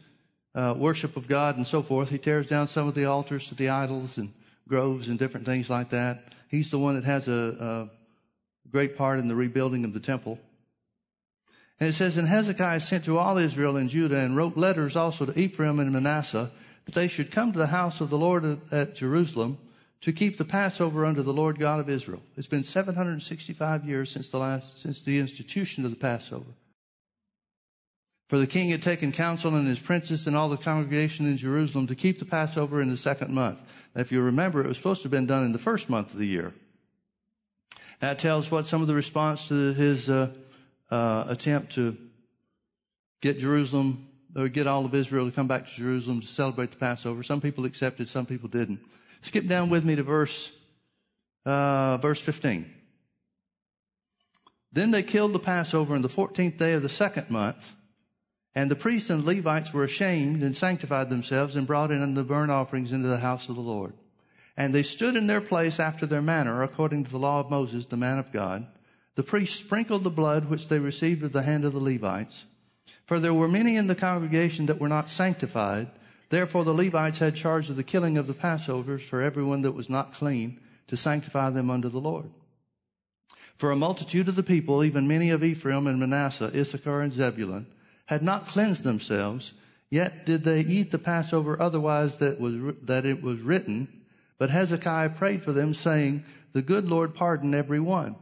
uh, 0.56 0.74
worship 0.76 1.16
of 1.16 1.28
God 1.28 1.56
and 1.56 1.66
so 1.66 1.82
forth. 1.82 2.10
He 2.10 2.18
tears 2.18 2.48
down 2.48 2.68
some 2.68 2.88
of 2.88 2.96
the 2.96 3.06
altars 3.06 3.48
to 3.48 3.56
the 3.56 3.70
idols 3.70 4.18
and 4.18 4.34
groves 4.68 5.08
and 5.08 5.18
different 5.18 5.46
things 5.46 5.70
like 5.70 5.90
that. 5.92 6.34
He's 6.50 6.72
the 6.72 6.80
one 6.80 6.96
that 6.96 7.06
has 7.06 7.28
a, 7.28 7.90
a 8.66 8.70
great 8.70 8.98
part 8.98 9.20
in 9.20 9.28
the 9.28 9.36
rebuilding 9.36 9.86
of 9.86 9.94
the 9.94 10.00
temple. 10.00 10.40
And 11.80 11.88
it 11.88 11.94
says, 11.94 12.18
And 12.18 12.28
Hezekiah 12.28 12.82
sent 12.82 13.06
to 13.06 13.18
all 13.20 13.38
Israel 13.38 13.78
and 13.78 13.90
Judah 13.90 14.18
and 14.18 14.36
wrote 14.36 14.58
letters 14.58 14.96
also 14.96 15.28
to 15.28 15.40
Ephraim 15.40 15.80
and 15.80 15.94
Manasseh 15.94 16.52
that 16.86 16.94
they 16.94 17.08
should 17.08 17.32
come 17.32 17.54
to 17.54 17.60
the 17.60 17.68
house 17.68 18.02
of 18.02 18.10
the 18.10 18.18
Lord 18.18 18.60
at 18.72 18.96
Jerusalem 18.96 19.60
to 20.02 20.14
keep 20.14 20.38
the 20.38 20.46
Passover 20.46 21.06
under 21.06 21.22
the 21.22 21.34
Lord 21.34 21.60
God 21.60 21.80
of 21.80 21.90
Israel. 21.90 22.22
It's 22.38 22.48
been 22.48 22.64
765 22.64 23.86
years 23.86 24.10
since 24.10 24.30
the 24.30 24.38
last, 24.38 24.80
since 24.80 25.02
the 25.02 25.20
institution 25.20 25.84
of 25.84 25.92
the 25.92 25.98
Passover. 25.98 26.52
For 28.30 28.38
the 28.38 28.48
king 28.48 28.70
had 28.70 28.84
taken 28.84 29.12
counsel 29.12 29.56
and 29.56 29.68
his 29.68 29.80
princes 29.80 30.28
and 30.28 30.36
all 30.36 30.50
the 30.50 30.58
congregation 30.58 31.26
in 31.26 31.36
Jerusalem 31.36 31.88
to 31.88 31.96
keep 31.96 32.20
the 32.20 32.26
Passover 32.26 32.82
in 32.82 32.90
the 32.90 32.98
second 32.98 33.34
month. 33.34 33.64
Now, 33.96 34.02
if 34.02 34.12
you 34.12 34.22
remember, 34.22 34.62
it 34.62 34.68
was 34.68 34.78
supposed 34.78 35.02
to 35.02 35.06
have 35.06 35.12
been 35.12 35.26
done 35.26 35.44
in 35.44 35.52
the 35.52 35.58
first 35.58 35.90
month 35.90 36.14
of 36.14 36.20
the 36.20 36.28
year. 36.28 36.54
That 38.00 38.20
tells 38.20 38.50
what 38.52 38.68
some 38.68 38.82
of 38.82 38.88
the 38.88 38.96
response 38.96 39.48
to 39.50 39.74
his 39.74 40.10
uh, 40.10 40.30
uh, 40.92 41.26
attempt 41.28 41.74
to 41.74 41.98
get 43.20 43.40
Jerusalem 43.40 44.08
or 44.36 44.48
get 44.48 44.68
all 44.68 44.86
of 44.86 44.94
Israel 44.94 45.26
to 45.26 45.36
come 45.36 45.48
back 45.48 45.66
to 45.66 45.74
Jerusalem 45.74 46.22
to 46.22 46.28
celebrate 46.28 46.72
the 46.72 46.78
Passover. 46.78 47.24
Some 47.24 47.42
people 47.42 47.66
accepted, 47.66 48.08
some 48.08 48.28
people 48.28 48.48
didn't. 48.48 48.80
Skip 49.22 49.48
down 49.48 49.70
with 49.70 49.84
me 49.84 49.96
to 49.96 50.04
verse 50.04 50.52
uh, 51.46 51.98
verse 51.98 52.22
15. 52.22 52.74
Then 54.72 54.92
they 54.92 55.04
killed 55.04 55.34
the 55.34 55.40
Passover 55.40 55.96
on 55.96 56.02
the 56.02 56.10
14th 56.10 56.58
day 56.58 56.74
of 56.74 56.84
the 56.84 56.90
second 56.90 57.30
month, 57.30 57.74
and 58.54 58.70
the 58.70 58.76
priests 58.76 59.10
and 59.10 59.24
Levites 59.24 59.74
were 59.74 59.84
ashamed 59.84 60.44
and 60.44 60.56
sanctified 60.56 61.10
themselves 61.10 61.56
and 61.56 61.66
brought 61.66 61.92
in 61.92 62.14
the 62.14 62.24
burnt 62.24 62.52
offerings 62.52 62.92
into 62.92 63.08
the 63.08 63.20
house 63.20 63.50
of 63.50 63.56
the 63.56 63.62
Lord. 63.62 63.94
And 64.56 64.74
they 64.74 64.84
stood 64.84 65.16
in 65.16 65.28
their 65.28 65.42
place 65.42 65.80
after 65.80 66.06
their 66.06 66.22
manner, 66.22 66.62
according 66.62 67.06
to 67.06 67.12
the 67.12 67.18
law 67.18 67.40
of 67.40 67.50
Moses, 67.50 67.86
the 67.86 67.98
man 67.98 68.20
of 68.20 68.32
God. 68.32 68.68
The 69.16 69.24
priests 69.24 69.60
sprinkled 69.60 70.04
the 70.04 70.10
blood 70.10 70.50
which 70.50 70.68
they 70.68 70.80
received 70.80 71.24
at 71.24 71.34
the 71.34 71.44
hand 71.44 71.66
of 71.66 71.74
the 71.74 71.80
Levites. 71.80 72.46
For 73.06 73.20
there 73.20 73.34
were 73.34 73.48
many 73.48 73.76
in 73.76 73.88
the 73.88 73.96
congregation 73.96 74.68
that 74.68 74.80
were 74.80 74.90
not 74.90 75.10
sanctified, 75.10 75.90
Therefore 76.30 76.64
the 76.64 76.74
Levites 76.74 77.18
had 77.18 77.36
charge 77.36 77.70
of 77.70 77.76
the 77.76 77.84
killing 77.84 78.18
of 78.18 78.28
the 78.28 78.34
Passovers 78.34 79.02
for 79.02 79.22
everyone 79.22 79.64
that 79.64 79.72
was 79.72 79.90
not 79.90 80.14
clean 80.14 80.60
to 80.88 80.98
sanctify 80.98 81.50
them 81.50 81.70
unto 81.70 81.90
the 81.90 82.00
Lord. 82.00 82.30
For 83.58 83.72
a 83.72 83.76
multitude 83.76 84.30
of 84.30 84.36
the 84.36 84.44
people, 84.44 84.84
even 84.84 85.08
many 85.08 85.32
of 85.32 85.44
Ephraim 85.44 85.88
and 85.88 86.00
Manasseh, 86.00 86.52
Issachar 86.56 87.02
and 87.02 87.12
Zebulun, 87.12 87.68
had 88.06 88.24
not 88.24 88.48
cleansed 88.48 88.84
themselves, 88.84 89.54
yet 89.90 90.26
did 90.26 90.44
they 90.44 90.62
eat 90.62 90.92
the 90.92 90.98
Passover 90.98 91.62
otherwise 91.62 92.18
that, 92.20 92.40
was, 92.40 92.76
that 92.84 93.06
it 93.06 93.22
was 93.22 93.42
written. 93.42 93.88
But 94.38 94.50
Hezekiah 94.50 95.10
prayed 95.10 95.42
for 95.42 95.52
them, 95.52 95.74
saying, 95.74 96.24
The 96.54 96.62
good 96.62 96.86
Lord 96.86 97.14
pardon 97.14 97.54
every 97.54 97.80
one 97.80 98.16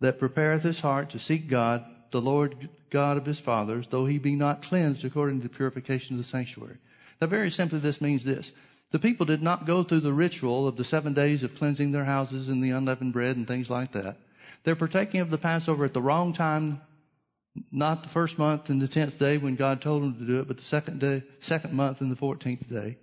that 0.00 0.18
prepareth 0.18 0.62
his 0.62 0.80
heart 0.80 1.10
to 1.10 1.18
seek 1.18 1.48
God, 1.48 1.84
the 2.10 2.20
Lord 2.20 2.68
God 2.92 3.16
of 3.16 3.26
his 3.26 3.40
fathers, 3.40 3.88
though 3.88 4.06
he 4.06 4.18
be 4.18 4.36
not 4.36 4.62
cleansed 4.62 5.04
according 5.04 5.40
to 5.40 5.48
the 5.48 5.54
purification 5.54 6.14
of 6.14 6.22
the 6.22 6.28
sanctuary. 6.28 6.76
Now, 7.20 7.26
very 7.26 7.50
simply, 7.50 7.80
this 7.80 8.00
means 8.00 8.22
this. 8.22 8.52
The 8.92 8.98
people 8.98 9.24
did 9.24 9.42
not 9.42 9.66
go 9.66 9.82
through 9.82 10.00
the 10.00 10.12
ritual 10.12 10.68
of 10.68 10.76
the 10.76 10.84
seven 10.84 11.14
days 11.14 11.42
of 11.42 11.56
cleansing 11.56 11.92
their 11.92 12.04
houses 12.04 12.48
and 12.48 12.62
the 12.62 12.70
unleavened 12.70 13.14
bread 13.14 13.36
and 13.36 13.48
things 13.48 13.70
like 13.70 13.92
that. 13.92 14.18
They're 14.64 14.76
partaking 14.76 15.20
of 15.20 15.30
the 15.30 15.38
Passover 15.38 15.86
at 15.86 15.94
the 15.94 16.02
wrong 16.02 16.34
time, 16.34 16.82
not 17.72 18.02
the 18.02 18.10
first 18.10 18.38
month 18.38 18.68
and 18.68 18.80
the 18.80 18.88
tenth 18.88 19.18
day 19.18 19.38
when 19.38 19.56
God 19.56 19.80
told 19.80 20.02
them 20.02 20.14
to 20.18 20.24
do 20.24 20.40
it, 20.40 20.46
but 20.46 20.58
the 20.58 20.62
second 20.62 21.00
day, 21.00 21.22
second 21.40 21.72
month 21.72 22.02
and 22.02 22.12
the 22.12 22.16
fourteenth 22.16 22.68
day. 22.68 22.98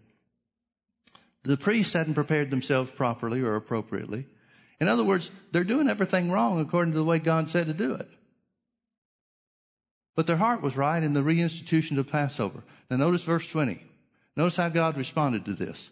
The 1.44 1.58
priests 1.58 1.94
hadn't 1.94 2.14
prepared 2.14 2.52
themselves 2.52 2.92
properly 2.92 3.42
or 3.42 3.56
appropriately. 3.56 4.28
In 4.80 4.88
other 4.88 5.04
words, 5.04 5.32
they're 5.52 5.64
doing 5.64 5.90
everything 5.90 6.30
wrong 6.30 6.60
according 6.60 6.94
to 6.94 7.00
the 7.00 7.04
way 7.04 7.20
God 7.20 7.50
said 7.50 7.68
to 7.68 7.74
do 7.74 7.96
it. 7.96 8.08
But 10.20 10.28
their 10.28 10.36
heart 10.36 10.62
was 10.62 10.76
right 10.76 11.02
in 11.02 11.14
the 11.14 11.22
reinstitution 11.22 11.98
of 11.98 12.08
Passover. 12.08 12.62
Now 12.92 12.98
notice 12.98 13.24
verse 13.24 13.48
20. 13.48 13.82
Notice 14.36 14.58
how 14.58 14.68
God 14.68 14.98
responded 14.98 15.46
to 15.46 15.54
this. 15.54 15.92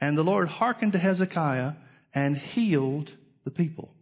And 0.00 0.16
the 0.16 0.24
Lord 0.24 0.48
hearkened 0.48 0.92
to 0.92 0.98
Hezekiah 0.98 1.74
and 2.14 2.38
healed 2.38 3.12
the 3.44 3.50
people. 3.50 3.92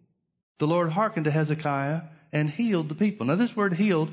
The 0.58 0.68
Lord 0.68 0.92
hearkened 0.92 1.24
to 1.24 1.32
Hezekiah 1.32 2.02
and 2.32 2.48
healed 2.48 2.88
the 2.88 2.94
people. 2.94 3.26
Now 3.26 3.34
this 3.34 3.56
word 3.56 3.72
healed 3.74 4.10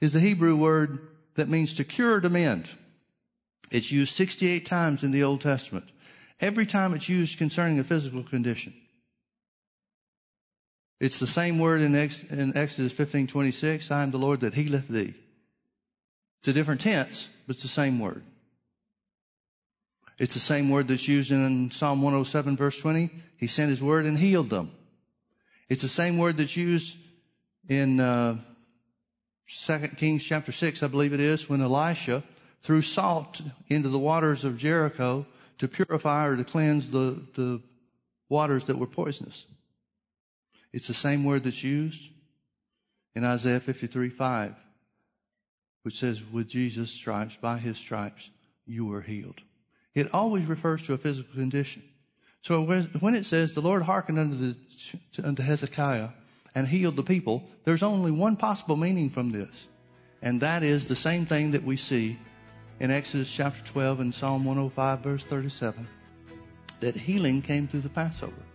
is 0.00 0.14
the 0.14 0.18
Hebrew 0.18 0.56
word 0.56 0.98
that 1.36 1.48
means 1.48 1.72
to 1.74 1.84
cure 1.84 2.14
or 2.14 2.20
to 2.20 2.28
mend. 2.28 2.68
It's 3.70 3.92
used 3.92 4.16
68 4.16 4.66
times 4.66 5.04
in 5.04 5.12
the 5.12 5.22
Old 5.22 5.42
Testament. 5.42 5.84
Every 6.40 6.66
time 6.66 6.92
it's 6.92 7.08
used 7.08 7.38
concerning 7.38 7.78
a 7.78 7.84
physical 7.84 8.24
condition. 8.24 8.74
It's 10.98 11.18
the 11.18 11.26
same 11.26 11.58
word 11.58 11.82
in, 11.82 11.94
Ex- 11.94 12.24
in 12.24 12.56
Exodus 12.56 12.92
15 12.92 13.26
26. 13.26 13.90
I 13.90 14.02
am 14.02 14.10
the 14.10 14.18
Lord 14.18 14.40
that 14.40 14.54
healeth 14.54 14.88
thee. 14.88 15.14
It's 16.40 16.48
a 16.48 16.52
different 16.52 16.80
tense, 16.80 17.28
but 17.46 17.56
it's 17.56 17.62
the 17.62 17.68
same 17.68 17.98
word. 17.98 18.22
It's 20.18 20.34
the 20.34 20.40
same 20.40 20.70
word 20.70 20.88
that's 20.88 21.08
used 21.08 21.30
in 21.30 21.70
Psalm 21.70 22.00
107 22.00 22.56
verse 22.56 22.80
20. 22.80 23.10
He 23.36 23.46
sent 23.46 23.70
his 23.70 23.82
word 23.82 24.06
and 24.06 24.18
healed 24.18 24.48
them. 24.48 24.70
It's 25.68 25.82
the 25.82 25.88
same 25.88 26.16
word 26.16 26.38
that's 26.38 26.56
used 26.56 26.96
in 27.68 28.00
uh, 28.00 28.38
Second 29.46 29.96
Kings 29.98 30.24
chapter 30.24 30.52
6, 30.52 30.82
I 30.82 30.86
believe 30.86 31.12
it 31.12 31.20
is, 31.20 31.48
when 31.48 31.60
Elisha 31.60 32.22
threw 32.62 32.82
salt 32.82 33.42
into 33.68 33.88
the 33.88 33.98
waters 33.98 34.44
of 34.44 34.58
Jericho 34.58 35.26
to 35.58 35.68
purify 35.68 36.26
or 36.26 36.36
to 36.36 36.44
cleanse 36.44 36.90
the, 36.90 37.20
the 37.34 37.60
waters 38.28 38.64
that 38.66 38.78
were 38.78 38.86
poisonous. 38.86 39.44
It's 40.76 40.88
the 40.88 40.92
same 40.92 41.24
word 41.24 41.44
that's 41.44 41.64
used 41.64 42.10
in 43.14 43.24
Isaiah 43.24 43.60
53 43.60 44.10
5, 44.10 44.54
which 45.84 45.98
says, 45.98 46.22
With 46.22 46.48
Jesus' 46.48 46.90
stripes, 46.90 47.34
by 47.40 47.56
his 47.56 47.78
stripes, 47.78 48.28
you 48.66 48.84
were 48.84 49.00
healed. 49.00 49.40
It 49.94 50.12
always 50.12 50.44
refers 50.44 50.82
to 50.82 50.92
a 50.92 50.98
physical 50.98 51.32
condition. 51.32 51.82
So 52.42 52.62
when 53.00 53.14
it 53.14 53.24
says 53.24 53.54
the 53.54 53.62
Lord 53.62 53.84
hearkened 53.84 54.18
unto, 54.18 54.36
the, 54.36 55.26
unto 55.26 55.42
Hezekiah 55.42 56.10
and 56.54 56.68
healed 56.68 56.96
the 56.96 57.02
people, 57.02 57.48
there's 57.64 57.82
only 57.82 58.10
one 58.10 58.36
possible 58.36 58.76
meaning 58.76 59.08
from 59.08 59.32
this. 59.32 59.68
And 60.20 60.42
that 60.42 60.62
is 60.62 60.88
the 60.88 60.94
same 60.94 61.24
thing 61.24 61.52
that 61.52 61.64
we 61.64 61.78
see 61.78 62.18
in 62.80 62.90
Exodus 62.90 63.32
chapter 63.32 63.64
12 63.64 64.00
and 64.00 64.14
Psalm 64.14 64.44
105 64.44 65.00
verse 65.00 65.24
37. 65.24 65.88
That 66.80 66.96
healing 66.96 67.40
came 67.40 67.66
through 67.66 67.80
the 67.80 67.88
Passover. 67.88 68.45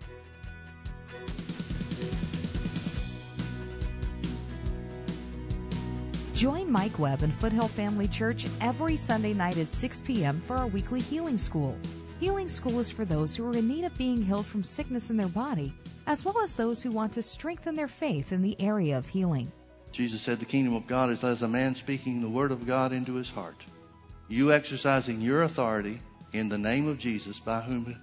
Join 6.41 6.71
Mike 6.71 6.98
Webb 6.98 7.21
and 7.21 7.31
Foothill 7.31 7.67
Family 7.67 8.07
Church 8.07 8.48
every 8.62 8.95
Sunday 8.95 9.31
night 9.31 9.60
at 9.60 9.71
6 9.71 10.00
p.m. 10.00 10.41
for 10.41 10.55
our 10.55 10.65
weekly 10.65 11.00
healing 11.00 11.38
school. 11.38 11.77
Healing 12.19 12.48
School 12.50 12.79
is 12.79 12.89
for 12.89 13.05
those 13.05 13.36
who 13.36 13.45
are 13.45 13.55
in 13.55 13.67
need 13.67 13.83
of 13.83 13.95
being 13.95 14.24
healed 14.24 14.48
from 14.48 14.63
sickness 14.63 15.12
in 15.12 15.17
their 15.17 15.27
body, 15.27 15.71
as 16.07 16.25
well 16.25 16.39
as 16.39 16.55
those 16.55 16.81
who 16.81 16.89
want 16.89 17.13
to 17.13 17.21
strengthen 17.21 17.75
their 17.75 17.88
faith 17.88 18.31
in 18.31 18.41
the 18.41 18.60
area 18.60 18.98
of 18.98 19.07
healing. 19.07 19.51
Jesus 19.91 20.24
said 20.24 20.39
the 20.39 20.45
kingdom 20.45 20.74
of 20.74 20.88
God 20.88 21.12
is 21.12 21.24
as 21.24 21.43
a 21.43 21.48
man 21.48 21.75
speaking 21.75 22.24
the 22.24 22.27
word 22.27 22.51
of 22.51 22.65
God 22.65 22.91
into 22.91 23.13
his 23.13 23.29
heart. 23.29 23.63
You 24.27 24.51
exercising 24.51 25.21
your 25.21 25.43
authority 25.43 26.00
in 26.33 26.50
the 26.50 26.57
name 26.57 26.88
of 26.88 26.98
Jesus 26.98 27.39
by 27.39 27.62
whom 27.62 27.95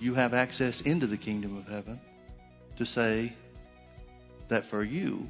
you 0.00 0.14
have 0.14 0.32
access 0.32 0.80
into 0.80 1.06
the 1.06 1.18
kingdom 1.18 1.54
of 1.58 1.68
heaven 1.68 2.00
to 2.78 2.86
say 2.86 3.34
that 4.48 4.64
for 4.64 4.82
you 4.82 5.28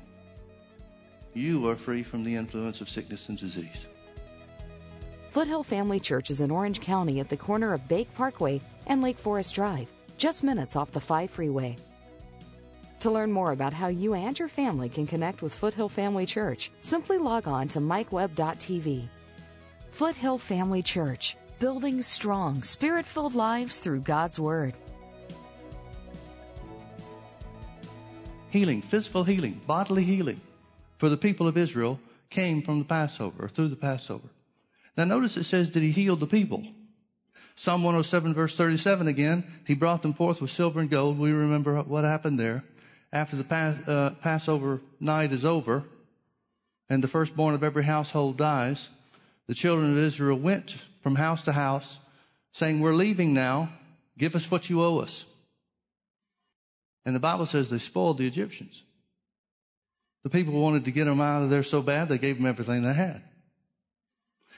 you 1.35 1.69
are 1.69 1.77
free 1.77 2.03
from 2.03 2.25
the 2.25 2.35
influence 2.35 2.81
of 2.81 2.89
sickness 2.89 3.29
and 3.29 3.39
disease. 3.39 3.87
Foothill 5.31 5.65
Family 5.65 5.99
Church 5.99 6.31
is 6.31 6.41
in 6.41 6.51
Orange 6.51 6.81
County 6.81 7.19
at 7.19 7.29
the 7.29 7.37
corner 7.37 7.73
of 7.73 7.89
Bake 7.89 8.13
Parkway 8.15 8.61
and 8.87 9.03
Lake 9.03 9.19
Forest 9.19 9.55
Drive, 9.55 9.91
just 10.17 10.45
minutes 10.45 10.77
off 10.77 10.93
the 10.93 11.01
5 11.01 11.29
freeway. 11.29 11.77
To 13.01 13.11
learn 13.11 13.33
more 13.33 13.51
about 13.51 13.73
how 13.73 13.89
you 13.89 14.15
and 14.15 14.39
your 14.39 14.49
family 14.49 14.89
can 14.89 15.07
connect 15.07 15.43
with 15.43 15.55
Foothill 15.55 15.89
Family 15.89 16.25
Church, 16.25 16.71
simply 16.81 17.19
log 17.19 17.49
on 17.49 17.67
to 17.69 17.81
mikewebb.tv. 17.81 19.09
Foothill 19.91 20.39
Family 20.39 20.83
Church, 20.83 21.37
building 21.59 22.01
strong, 22.01 22.63
spirit 22.63 23.05
filled 23.05 23.35
lives 23.35 23.81
through 23.81 24.01
God's 24.01 24.39
Word. 24.39 24.75
Healing, 28.51 28.83
physical 28.83 29.25
healing, 29.25 29.61
bodily 29.67 30.05
healing 30.05 30.41
for 31.05 31.11
the 31.11 31.19
people 31.19 31.47
of 31.47 31.59
Israel 31.59 32.01
came 32.31 32.63
from 32.63 32.79
the 32.79 32.85
Passover 32.87 33.45
or 33.45 33.49
through 33.51 33.69
the 33.69 33.77
Passover. 33.77 34.27
Now 34.97 35.05
notice 35.05 35.37
it 35.37 35.45
says 35.45 35.73
that 35.73 35.83
he 35.83 35.91
healed 35.91 36.21
the 36.21 36.27
people. 36.27 36.67
Psalm 37.57 37.83
107 37.83 38.33
verse 38.33 38.55
37 38.55 39.07
again, 39.07 39.45
he 39.67 39.75
brought 39.75 40.01
them 40.01 40.15
forth 40.15 40.41
with 40.41 40.51
silver 40.51 40.81
and 40.81 40.89
gold. 40.89 41.19
We 41.19 41.33
remember 41.33 41.79
what 41.83 42.05
happened 42.05 42.41
there. 42.41 42.65
After 43.13 43.37
the 43.37 43.45
uh, 43.87 44.15
Passover 44.23 44.81
night 44.99 45.33
is 45.33 45.45
over 45.45 45.85
and 46.89 47.05
the 47.05 47.09
firstborn 47.09 47.55
of 47.55 47.63
every 47.63 47.85
household 47.85 48.39
dies, 48.39 48.89
the 49.47 49.55
children 49.55 49.93
of 49.93 49.99
Israel 49.99 50.39
went 50.39 50.79
from 51.03 51.17
house 51.17 51.43
to 51.43 51.53
house 51.53 51.99
saying, 52.53 52.81
we're 52.81 52.95
leaving 52.95 53.35
now. 53.35 53.69
Give 54.17 54.35
us 54.35 54.51
what 54.51 54.71
you 54.71 54.83
owe 54.83 55.01
us. 55.01 55.27
And 57.05 57.15
the 57.15 57.21
Bible 57.21 57.45
says 57.45 57.69
they 57.69 57.79
spoiled 57.79 58.17
the 58.17 58.27
Egyptians. 58.27 58.85
The 60.25 60.31
people 60.31 60.55
wanted 60.55 60.87
to 60.87 60.91
get 60.91 61.05
them 61.05 61.21
out 61.21 61.43
of 61.43 61.51
there 61.51 61.63
so 61.63 61.81
bad, 61.81 62.09
they 62.09 62.19
gave 62.19 62.39
them 62.39 62.47
everything 62.47 62.83
they 62.83 62.95
had. 62.95 63.23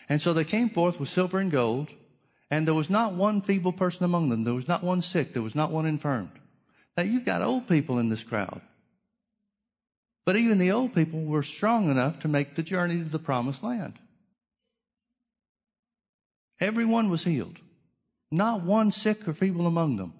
And 0.08 0.22
so 0.22 0.32
they 0.32 0.44
came 0.44 0.70
forth 0.70 0.98
with 0.98 1.08
silver 1.08 1.38
and 1.38 1.50
gold, 1.50 1.88
and 2.50 2.66
there 2.66 2.74
was 2.74 2.88
not 2.88 3.14
one 3.14 3.42
feeble 3.42 3.72
person 3.72 4.04
among 4.04 4.28
them. 4.28 4.44
There 4.44 4.54
was 4.54 4.68
not 4.68 4.84
one 4.84 5.02
sick. 5.02 5.32
There 5.32 5.42
was 5.42 5.56
not 5.56 5.72
one 5.72 5.84
infirmed. 5.84 6.30
Now 6.96 7.02
you've 7.02 7.24
got 7.24 7.42
old 7.42 7.68
people 7.68 7.98
in 7.98 8.08
this 8.08 8.22
crowd. 8.22 8.60
But 10.24 10.36
even 10.36 10.58
the 10.58 10.70
old 10.70 10.94
people 10.94 11.24
were 11.24 11.42
strong 11.42 11.90
enough 11.90 12.20
to 12.20 12.28
make 12.28 12.54
the 12.54 12.62
journey 12.62 12.98
to 12.98 13.08
the 13.08 13.18
promised 13.18 13.64
land. 13.64 13.94
Everyone 16.60 17.10
was 17.10 17.24
healed. 17.24 17.58
Not 18.30 18.62
one 18.62 18.92
sick 18.92 19.26
or 19.26 19.34
feeble 19.34 19.66
among 19.66 19.96
them. 19.96 20.14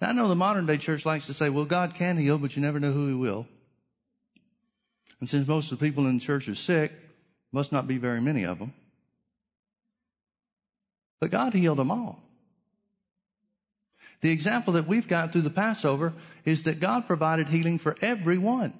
Now, 0.00 0.10
I 0.10 0.12
know 0.12 0.28
the 0.28 0.34
modern 0.34 0.66
day 0.66 0.76
church 0.76 1.06
likes 1.06 1.26
to 1.26 1.34
say, 1.34 1.48
well, 1.48 1.64
God 1.64 1.94
can 1.94 2.16
heal, 2.16 2.38
but 2.38 2.54
you 2.54 2.62
never 2.62 2.78
know 2.78 2.92
who 2.92 3.08
he 3.08 3.14
will. 3.14 3.46
And 5.20 5.30
since 5.30 5.48
most 5.48 5.72
of 5.72 5.78
the 5.78 5.86
people 5.86 6.06
in 6.06 6.18
the 6.18 6.24
church 6.24 6.48
are 6.48 6.54
sick, 6.54 6.92
must 7.52 7.72
not 7.72 7.88
be 7.88 7.96
very 7.96 8.20
many 8.20 8.44
of 8.44 8.58
them. 8.58 8.74
But 11.20 11.30
God 11.30 11.54
healed 11.54 11.78
them 11.78 11.90
all. 11.90 12.22
The 14.20 14.30
example 14.30 14.74
that 14.74 14.86
we've 14.86 15.08
got 15.08 15.32
through 15.32 15.42
the 15.42 15.50
Passover 15.50 16.12
is 16.44 16.64
that 16.64 16.80
God 16.80 17.06
provided 17.06 17.48
healing 17.48 17.78
for 17.78 17.96
everyone. 18.02 18.74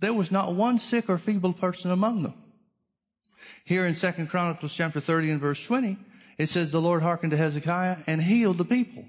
There 0.00 0.12
was 0.12 0.30
not 0.30 0.54
one 0.54 0.78
sick 0.78 1.08
or 1.08 1.18
feeble 1.18 1.52
person 1.52 1.90
among 1.90 2.22
them. 2.22 2.34
Here 3.64 3.86
in 3.86 3.94
Second 3.94 4.28
Chronicles 4.28 4.74
chapter 4.74 5.00
30 5.00 5.30
and 5.30 5.40
verse 5.40 5.64
20, 5.64 5.96
it 6.38 6.48
says 6.48 6.70
the 6.70 6.80
Lord 6.80 7.02
hearkened 7.02 7.30
to 7.30 7.36
Hezekiah 7.36 7.98
and 8.06 8.20
healed 8.22 8.58
the 8.58 8.64
people. 8.64 9.04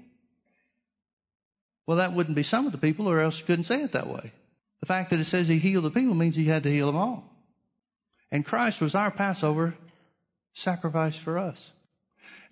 Well, 1.86 1.98
that 1.98 2.12
wouldn't 2.12 2.36
be 2.36 2.42
some 2.42 2.66
of 2.66 2.72
the 2.72 2.78
people, 2.78 3.08
or 3.08 3.20
else 3.20 3.38
you 3.40 3.46
couldn't 3.46 3.64
say 3.64 3.82
it 3.82 3.92
that 3.92 4.08
way. 4.08 4.32
The 4.80 4.86
fact 4.86 5.10
that 5.10 5.20
it 5.20 5.24
says 5.24 5.48
he 5.48 5.58
healed 5.58 5.84
the 5.84 5.90
people 5.90 6.14
means 6.14 6.34
he 6.34 6.46
had 6.46 6.62
to 6.62 6.70
heal 6.70 6.86
them 6.86 6.96
all. 6.96 7.30
And 8.30 8.44
Christ 8.44 8.80
was 8.80 8.94
our 8.94 9.10
Passover 9.10 9.74
sacrifice 10.54 11.16
for 11.16 11.38
us. 11.38 11.70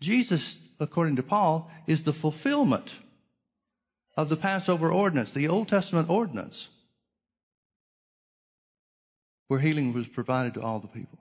Jesus, 0.01 0.59
according 0.81 1.17
to 1.17 1.23
Paul, 1.23 1.71
is 1.87 2.03
the 2.03 2.13
fulfillment 2.13 2.97
of 4.17 4.29
the 4.29 4.37
Passover 4.37 4.93
ordinance, 4.93 5.33
the 5.33 5.49
Old 5.49 5.69
Testament 5.69 6.11
ordinance, 6.11 6.69
where 9.49 9.61
healing 9.61 9.93
was 9.93 10.09
provided 10.09 10.55
to 10.55 10.63
all 10.63 10.79
the 10.79 10.89
people. 10.89 11.19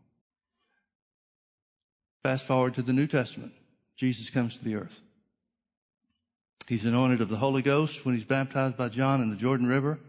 Fast 2.23 2.45
forward 2.45 2.75
to 2.75 2.81
the 2.81 2.93
New 2.93 3.07
Testament. 3.07 3.53
Jesus 3.95 4.29
comes 4.29 4.57
to 4.57 4.63
the 4.63 4.75
earth. 4.75 4.99
He's 6.71 6.85
anointed 6.85 7.19
of 7.19 7.27
the 7.27 7.35
Holy 7.35 7.61
Ghost 7.61 8.05
when 8.05 8.15
he's 8.15 8.23
baptized 8.23 8.77
by 8.77 8.87
John 8.87 9.21
in 9.21 9.29
the 9.29 9.35
Jordan 9.35 9.67
River. 9.67 9.99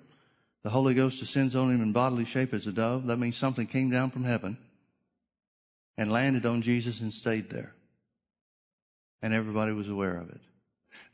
The 0.62 0.70
Holy 0.70 0.94
Ghost 0.94 1.18
descends 1.18 1.56
on 1.56 1.72
him 1.72 1.82
in 1.82 1.90
bodily 1.90 2.24
shape 2.24 2.54
as 2.54 2.68
a 2.68 2.72
dove. 2.72 3.08
That 3.08 3.18
means 3.18 3.36
something 3.36 3.66
came 3.66 3.90
down 3.90 4.10
from 4.10 4.22
heaven 4.22 4.56
and 5.98 6.12
landed 6.12 6.46
on 6.46 6.62
Jesus 6.62 7.00
and 7.00 7.12
stayed 7.12 7.50
there. 7.50 7.74
And 9.22 9.34
everybody 9.34 9.72
was 9.72 9.88
aware 9.88 10.16
of 10.16 10.30
it. 10.30 10.40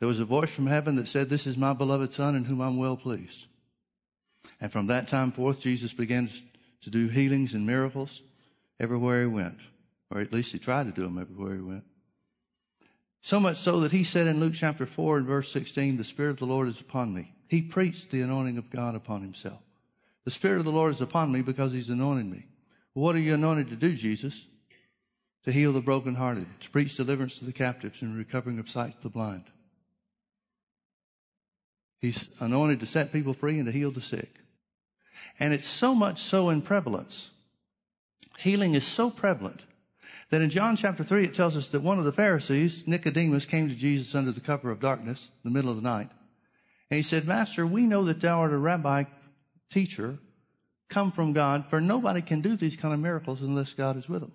There 0.00 0.06
was 0.06 0.20
a 0.20 0.26
voice 0.26 0.50
from 0.50 0.66
heaven 0.66 0.96
that 0.96 1.08
said, 1.08 1.30
This 1.30 1.46
is 1.46 1.56
my 1.56 1.72
beloved 1.72 2.12
Son 2.12 2.36
in 2.36 2.44
whom 2.44 2.60
I'm 2.60 2.76
well 2.76 2.98
pleased. 2.98 3.46
And 4.60 4.70
from 4.70 4.88
that 4.88 5.08
time 5.08 5.32
forth, 5.32 5.60
Jesus 5.60 5.94
began 5.94 6.28
to 6.82 6.90
do 6.90 7.08
healings 7.08 7.54
and 7.54 7.66
miracles 7.66 8.20
everywhere 8.78 9.22
he 9.22 9.28
went. 9.28 9.60
Or 10.10 10.20
at 10.20 10.30
least 10.30 10.52
he 10.52 10.58
tried 10.58 10.84
to 10.84 10.92
do 10.92 11.04
them 11.04 11.16
everywhere 11.18 11.54
he 11.54 11.62
went. 11.62 11.84
So 13.22 13.40
much 13.40 13.58
so 13.58 13.80
that 13.80 13.92
he 13.92 14.04
said 14.04 14.26
in 14.26 14.40
Luke 14.40 14.54
chapter 14.54 14.86
4 14.86 15.18
and 15.18 15.26
verse 15.26 15.50
16, 15.52 15.96
the 15.96 16.04
Spirit 16.04 16.32
of 16.32 16.38
the 16.38 16.46
Lord 16.46 16.68
is 16.68 16.80
upon 16.80 17.12
me. 17.12 17.34
He 17.48 17.62
preached 17.62 18.10
the 18.10 18.22
anointing 18.22 18.58
of 18.58 18.70
God 18.70 18.94
upon 18.94 19.22
himself. 19.22 19.60
The 20.24 20.30
Spirit 20.30 20.58
of 20.58 20.64
the 20.64 20.72
Lord 20.72 20.92
is 20.92 21.00
upon 21.00 21.32
me 21.32 21.42
because 21.42 21.72
he's 21.72 21.88
anointed 21.88 22.26
me. 22.26 22.46
What 22.92 23.16
are 23.16 23.20
you 23.20 23.34
anointed 23.34 23.70
to 23.70 23.76
do, 23.76 23.94
Jesus? 23.94 24.46
To 25.44 25.52
heal 25.52 25.72
the 25.72 25.80
brokenhearted, 25.80 26.46
to 26.60 26.70
preach 26.70 26.96
deliverance 26.96 27.38
to 27.38 27.44
the 27.44 27.52
captives 27.52 28.02
and 28.02 28.16
recovering 28.16 28.58
of 28.58 28.68
sight 28.68 28.92
to 28.96 29.02
the 29.04 29.08
blind. 29.08 29.44
He's 32.00 32.28
anointed 32.40 32.80
to 32.80 32.86
set 32.86 33.12
people 33.12 33.34
free 33.34 33.58
and 33.58 33.66
to 33.66 33.72
heal 33.72 33.90
the 33.90 34.00
sick. 34.00 34.34
And 35.40 35.52
it's 35.52 35.66
so 35.66 35.94
much 35.94 36.20
so 36.20 36.50
in 36.50 36.62
prevalence. 36.62 37.30
Healing 38.38 38.74
is 38.74 38.86
so 38.86 39.10
prevalent 39.10 39.62
that 40.30 40.42
in 40.42 40.50
John 40.50 40.76
chapter 40.76 41.04
3, 41.04 41.24
it 41.24 41.34
tells 41.34 41.56
us 41.56 41.70
that 41.70 41.80
one 41.80 41.98
of 41.98 42.04
the 42.04 42.12
Pharisees, 42.12 42.84
Nicodemus, 42.86 43.46
came 43.46 43.68
to 43.68 43.74
Jesus 43.74 44.14
under 44.14 44.32
the 44.32 44.40
cover 44.40 44.70
of 44.70 44.80
darkness 44.80 45.28
in 45.44 45.50
the 45.50 45.54
middle 45.56 45.70
of 45.70 45.76
the 45.76 45.82
night. 45.82 46.10
And 46.90 46.96
he 46.96 47.02
said, 47.02 47.26
Master, 47.26 47.66
we 47.66 47.86
know 47.86 48.04
that 48.04 48.20
thou 48.20 48.40
art 48.40 48.52
a 48.52 48.58
rabbi 48.58 49.04
teacher 49.70 50.18
come 50.88 51.12
from 51.12 51.32
God, 51.32 51.66
for 51.68 51.80
nobody 51.80 52.22
can 52.22 52.40
do 52.40 52.56
these 52.56 52.76
kind 52.76 52.94
of 52.94 53.00
miracles 53.00 53.42
unless 53.42 53.74
God 53.74 53.96
is 53.96 54.08
with 54.08 54.20
them. 54.20 54.32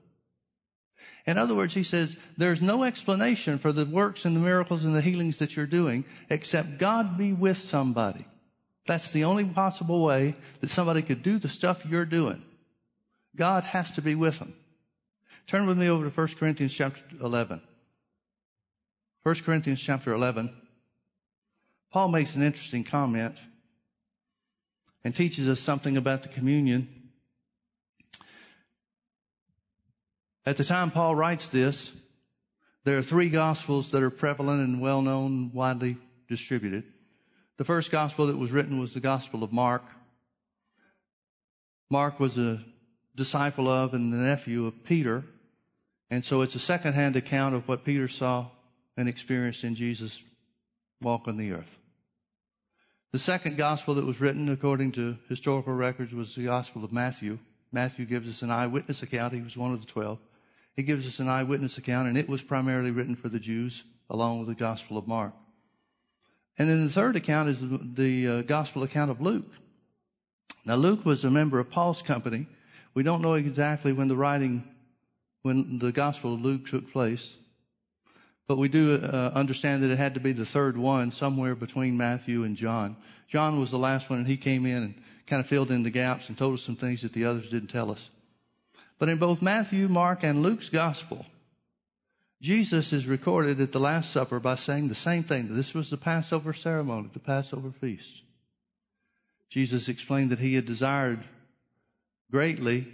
In 1.25 1.37
other 1.37 1.55
words, 1.55 1.73
he 1.73 1.83
says, 1.83 2.15
there's 2.37 2.61
no 2.61 2.83
explanation 2.83 3.57
for 3.57 3.71
the 3.71 3.85
works 3.85 4.25
and 4.25 4.35
the 4.35 4.39
miracles 4.39 4.83
and 4.83 4.95
the 4.95 5.01
healings 5.01 5.39
that 5.39 5.55
you're 5.55 5.65
doing 5.65 6.05
except 6.29 6.77
God 6.77 7.17
be 7.17 7.33
with 7.33 7.57
somebody. 7.57 8.25
That's 8.85 9.11
the 9.11 9.23
only 9.23 9.45
possible 9.45 10.03
way 10.03 10.35
that 10.59 10.69
somebody 10.69 11.01
could 11.01 11.23
do 11.23 11.39
the 11.39 11.49
stuff 11.49 11.85
you're 11.85 12.05
doing. 12.05 12.43
God 13.35 13.63
has 13.63 13.91
to 13.91 14.01
be 14.01 14.15
with 14.15 14.39
them. 14.39 14.53
Turn 15.47 15.67
with 15.67 15.77
me 15.77 15.89
over 15.89 16.09
to 16.09 16.09
1 16.09 16.27
Corinthians 16.39 16.73
chapter 16.73 17.03
11. 17.21 17.61
1 19.23 19.35
Corinthians 19.35 19.81
chapter 19.81 20.13
11. 20.13 20.53
Paul 21.91 22.07
makes 22.07 22.35
an 22.35 22.41
interesting 22.41 22.83
comment 22.83 23.37
and 25.03 25.13
teaches 25.13 25.47
us 25.47 25.59
something 25.59 25.97
about 25.97 26.23
the 26.23 26.29
communion. 26.29 26.87
At 30.45 30.57
the 30.57 30.63
time 30.63 30.91
Paul 30.91 31.15
writes 31.15 31.47
this, 31.47 31.91
there 32.83 32.97
are 32.97 33.03
three 33.03 33.29
gospels 33.29 33.91
that 33.91 34.03
are 34.03 34.09
prevalent 34.09 34.61
and 34.61 34.81
well 34.81 35.01
known, 35.01 35.51
widely 35.53 35.97
distributed. 36.27 36.83
The 37.57 37.63
first 37.63 37.91
gospel 37.91 38.27
that 38.27 38.37
was 38.37 38.51
written 38.51 38.79
was 38.79 38.93
the 38.93 38.99
gospel 38.99 39.43
of 39.43 39.53
Mark. 39.53 39.83
Mark 41.89 42.19
was 42.19 42.37
a 42.37 42.59
disciple 43.15 43.69
of 43.69 43.93
and 43.93 44.11
the 44.11 44.17
nephew 44.17 44.65
of 44.65 44.83
Peter. 44.83 45.23
And 46.13 46.23
so 46.23 46.41
it's 46.41 46.53
a 46.53 46.59
secondhand 46.59 47.15
account 47.15 47.55
of 47.55 47.67
what 47.67 47.83
Peter 47.83 48.07
saw 48.07 48.45
and 48.95 49.09
experienced 49.09 49.63
in 49.63 49.73
Jesus 49.73 50.21
walk 51.01 51.27
on 51.27 51.37
the 51.37 51.53
earth. 51.53 51.79
The 53.11 53.17
second 53.17 53.57
gospel 53.57 53.95
that 53.95 54.05
was 54.05 54.21
written 54.21 54.47
according 54.49 54.91
to 54.91 55.17
historical 55.27 55.73
records 55.73 56.13
was 56.13 56.35
the 56.35 56.43
gospel 56.43 56.83
of 56.83 56.93
Matthew. 56.93 57.39
Matthew 57.71 58.05
gives 58.05 58.29
us 58.29 58.43
an 58.43 58.51
eyewitness 58.51 59.01
account. 59.01 59.33
He 59.33 59.41
was 59.41 59.57
one 59.57 59.73
of 59.73 59.79
the 59.79 59.87
twelve. 59.87 60.19
He 60.75 60.83
gives 60.83 61.07
us 61.07 61.19
an 61.19 61.29
eyewitness 61.29 61.79
account, 61.79 62.07
and 62.07 62.15
it 62.15 62.29
was 62.29 62.43
primarily 62.43 62.91
written 62.91 63.15
for 63.15 63.29
the 63.29 63.39
Jews, 63.39 63.83
along 64.07 64.37
with 64.37 64.49
the 64.49 64.53
gospel 64.53 64.99
of 64.99 65.07
Mark. 65.07 65.33
And 66.59 66.69
then 66.69 66.83
the 66.85 66.93
third 66.93 67.15
account 67.15 67.49
is 67.49 67.57
the 67.59 68.27
uh, 68.27 68.41
gospel 68.43 68.83
account 68.83 69.09
of 69.09 69.19
Luke. 69.19 69.51
Now, 70.63 70.75
Luke 70.75 71.07
was 71.07 71.23
a 71.23 71.31
member 71.31 71.57
of 71.57 71.71
Paul's 71.71 72.03
company. 72.03 72.45
We 72.93 73.01
don't 73.01 73.23
know 73.23 73.33
exactly 73.33 73.93
when 73.93 74.09
the 74.09 74.15
writing, 74.15 74.63
when 75.43 75.77
the 75.79 75.91
gospel 75.91 76.33
of 76.33 76.41
Luke 76.41 76.67
took 76.67 76.91
place. 76.91 77.35
But 78.47 78.57
we 78.57 78.67
do 78.67 78.95
uh, 78.95 79.31
understand 79.35 79.83
that 79.83 79.91
it 79.91 79.97
had 79.97 80.15
to 80.15 80.19
be 80.19 80.31
the 80.31 80.45
third 80.45 80.77
one, 80.77 81.11
somewhere 81.11 81.55
between 81.55 81.95
Matthew 81.95 82.43
and 82.43 82.57
John. 82.57 82.97
John 83.27 83.59
was 83.59 83.71
the 83.71 83.77
last 83.77 84.09
one, 84.09 84.19
and 84.19 84.27
he 84.27 84.37
came 84.37 84.65
in 84.65 84.83
and 84.83 84.95
kind 85.27 85.39
of 85.39 85.47
filled 85.47 85.71
in 85.71 85.83
the 85.83 85.89
gaps 85.89 86.27
and 86.27 86.37
told 86.37 86.55
us 86.55 86.61
some 86.61 86.75
things 86.75 87.01
that 87.01 87.13
the 87.13 87.25
others 87.25 87.49
didn't 87.49 87.69
tell 87.69 87.91
us. 87.91 88.09
But 88.99 89.09
in 89.09 89.17
both 89.17 89.41
Matthew, 89.41 89.87
Mark, 89.87 90.23
and 90.23 90.41
Luke's 90.41 90.69
gospel, 90.69 91.25
Jesus 92.41 92.91
is 92.91 93.07
recorded 93.07 93.61
at 93.61 93.71
the 93.71 93.79
Last 93.79 94.11
Supper 94.11 94.39
by 94.39 94.55
saying 94.55 94.89
the 94.89 94.95
same 94.95 95.23
thing. 95.23 95.47
This 95.49 95.73
was 95.73 95.89
the 95.89 95.97
Passover 95.97 96.53
ceremony, 96.53 97.09
the 97.13 97.19
Passover 97.19 97.71
feast. 97.71 98.21
Jesus 99.49 99.87
explained 99.87 100.29
that 100.31 100.39
he 100.39 100.55
had 100.55 100.65
desired 100.65 101.23
greatly 102.31 102.87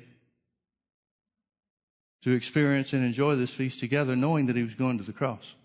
to 2.23 2.31
experience 2.31 2.93
and 2.93 3.03
enjoy 3.03 3.35
this 3.35 3.51
feast 3.51 3.79
together, 3.79 4.15
knowing 4.15 4.47
that 4.47 4.55
he 4.55 4.63
was 4.63 4.75
going 4.75 4.97
to 4.97 5.03
the 5.03 5.13
cross. 5.13 5.55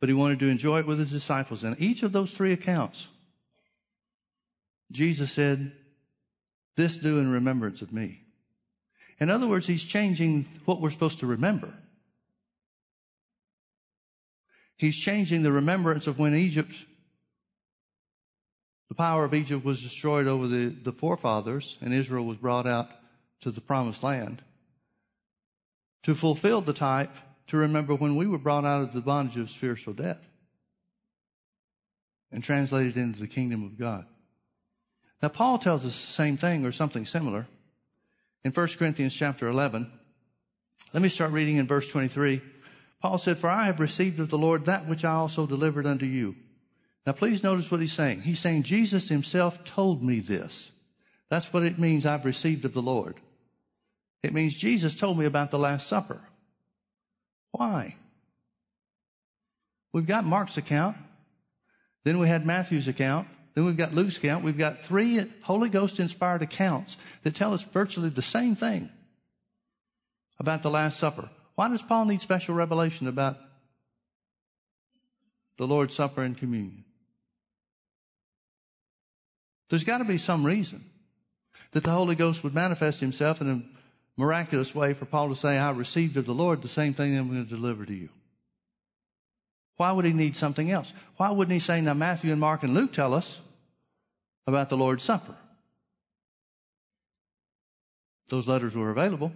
But 0.00 0.08
he 0.08 0.14
wanted 0.14 0.38
to 0.40 0.48
enjoy 0.48 0.80
it 0.80 0.86
with 0.86 0.98
his 0.98 1.10
disciples. 1.10 1.64
And 1.64 1.80
each 1.80 2.02
of 2.02 2.12
those 2.12 2.32
three 2.32 2.52
accounts, 2.52 3.08
Jesus 4.92 5.32
said, 5.32 5.72
This 6.76 6.96
do 6.96 7.18
in 7.18 7.30
remembrance 7.30 7.82
of 7.82 7.92
me. 7.92 8.22
In 9.18 9.30
other 9.30 9.48
words, 9.48 9.66
he's 9.66 9.82
changing 9.82 10.46
what 10.64 10.80
we're 10.80 10.90
supposed 10.90 11.18
to 11.20 11.26
remember. 11.26 11.74
He's 14.76 14.96
changing 14.96 15.42
the 15.42 15.50
remembrance 15.50 16.06
of 16.06 16.20
when 16.20 16.36
Egypt, 16.36 16.72
the 18.88 18.94
power 18.94 19.24
of 19.24 19.34
Egypt 19.34 19.64
was 19.64 19.82
destroyed 19.82 20.28
over 20.28 20.46
the, 20.46 20.68
the 20.68 20.92
forefathers 20.92 21.76
and 21.80 21.92
Israel 21.92 22.24
was 22.24 22.36
brought 22.36 22.68
out 22.68 22.88
to 23.40 23.50
the 23.50 23.60
promised 23.60 24.04
land 24.04 24.40
to 26.02 26.14
fulfill 26.14 26.60
the 26.60 26.72
type 26.72 27.14
to 27.48 27.56
remember 27.56 27.94
when 27.94 28.16
we 28.16 28.26
were 28.26 28.38
brought 28.38 28.64
out 28.64 28.82
of 28.82 28.92
the 28.92 29.00
bondage 29.00 29.36
of 29.36 29.50
spiritual 29.50 29.94
death 29.94 30.28
and 32.30 32.42
translated 32.42 32.96
into 32.96 33.20
the 33.20 33.26
kingdom 33.26 33.64
of 33.64 33.78
God. 33.78 34.06
Now, 35.22 35.28
Paul 35.28 35.58
tells 35.58 35.84
us 35.84 36.00
the 36.00 36.12
same 36.12 36.36
thing 36.36 36.64
or 36.64 36.72
something 36.72 37.06
similar 37.06 37.46
in 38.44 38.52
1 38.52 38.68
Corinthians 38.78 39.14
chapter 39.14 39.48
11. 39.48 39.90
Let 40.92 41.02
me 41.02 41.08
start 41.08 41.32
reading 41.32 41.56
in 41.56 41.66
verse 41.66 41.88
23. 41.88 42.40
Paul 43.00 43.18
said, 43.18 43.38
For 43.38 43.50
I 43.50 43.66
have 43.66 43.80
received 43.80 44.20
of 44.20 44.28
the 44.28 44.38
Lord 44.38 44.66
that 44.66 44.86
which 44.86 45.04
I 45.04 45.12
also 45.12 45.46
delivered 45.46 45.86
unto 45.86 46.06
you. 46.06 46.36
Now, 47.06 47.12
please 47.12 47.42
notice 47.42 47.70
what 47.70 47.80
he's 47.80 47.92
saying. 47.92 48.22
He's 48.22 48.40
saying, 48.40 48.64
Jesus 48.64 49.08
himself 49.08 49.64
told 49.64 50.02
me 50.02 50.20
this. 50.20 50.70
That's 51.30 51.52
what 51.52 51.62
it 51.62 51.78
means 51.78 52.04
I've 52.04 52.24
received 52.24 52.64
of 52.64 52.74
the 52.74 52.82
Lord. 52.82 53.16
It 54.22 54.32
means 54.34 54.54
Jesus 54.54 54.94
told 54.94 55.18
me 55.18 55.26
about 55.26 55.50
the 55.50 55.58
Last 55.58 55.86
Supper. 55.86 56.20
Why? 57.52 57.96
We've 59.92 60.06
got 60.06 60.24
Mark's 60.24 60.56
account. 60.56 60.96
Then 62.04 62.18
we 62.18 62.28
had 62.28 62.44
Matthew's 62.44 62.88
account. 62.88 63.28
Then 63.54 63.64
we've 63.64 63.76
got 63.76 63.94
Luke's 63.94 64.16
account. 64.16 64.44
We've 64.44 64.58
got 64.58 64.84
three 64.84 65.24
Holy 65.42 65.68
Ghost 65.68 65.98
inspired 65.98 66.42
accounts 66.42 66.96
that 67.22 67.34
tell 67.34 67.52
us 67.52 67.62
virtually 67.62 68.08
the 68.08 68.22
same 68.22 68.54
thing 68.54 68.90
about 70.38 70.62
the 70.62 70.70
Last 70.70 70.98
Supper. 70.98 71.28
Why 71.54 71.68
does 71.68 71.82
Paul 71.82 72.04
need 72.04 72.20
special 72.20 72.54
revelation 72.54 73.08
about 73.08 73.36
the 75.56 75.66
Lord's 75.66 75.96
Supper 75.96 76.22
and 76.22 76.38
communion? 76.38 76.84
There's 79.70 79.84
got 79.84 79.98
to 79.98 80.04
be 80.04 80.18
some 80.18 80.46
reason 80.46 80.84
that 81.72 81.82
the 81.82 81.90
Holy 81.90 82.14
Ghost 82.14 82.44
would 82.44 82.54
manifest 82.54 83.00
himself 83.00 83.40
in 83.40 83.50
a 83.50 83.77
miraculous 84.18 84.74
way 84.74 84.92
for 84.92 85.06
Paul 85.06 85.30
to 85.30 85.36
say, 85.36 85.56
I 85.56 85.70
received 85.70 86.16
of 86.18 86.26
the 86.26 86.34
Lord 86.34 86.60
the 86.60 86.68
same 86.68 86.92
thing 86.92 87.14
that 87.14 87.20
I'm 87.20 87.28
going 87.28 87.44
to 87.44 87.48
deliver 87.48 87.86
to 87.86 87.94
you. 87.94 88.10
Why 89.76 89.92
would 89.92 90.04
he 90.04 90.12
need 90.12 90.36
something 90.36 90.70
else? 90.70 90.92
Why 91.16 91.30
wouldn't 91.30 91.52
he 91.52 91.60
say, 91.60 91.80
now 91.80 91.94
Matthew 91.94 92.32
and 92.32 92.40
Mark 92.40 92.64
and 92.64 92.74
Luke 92.74 92.92
tell 92.92 93.14
us 93.14 93.40
about 94.46 94.68
the 94.68 94.76
Lord's 94.76 95.04
Supper? 95.04 95.36
Those 98.28 98.48
letters 98.48 98.74
were 98.74 98.90
available. 98.90 99.32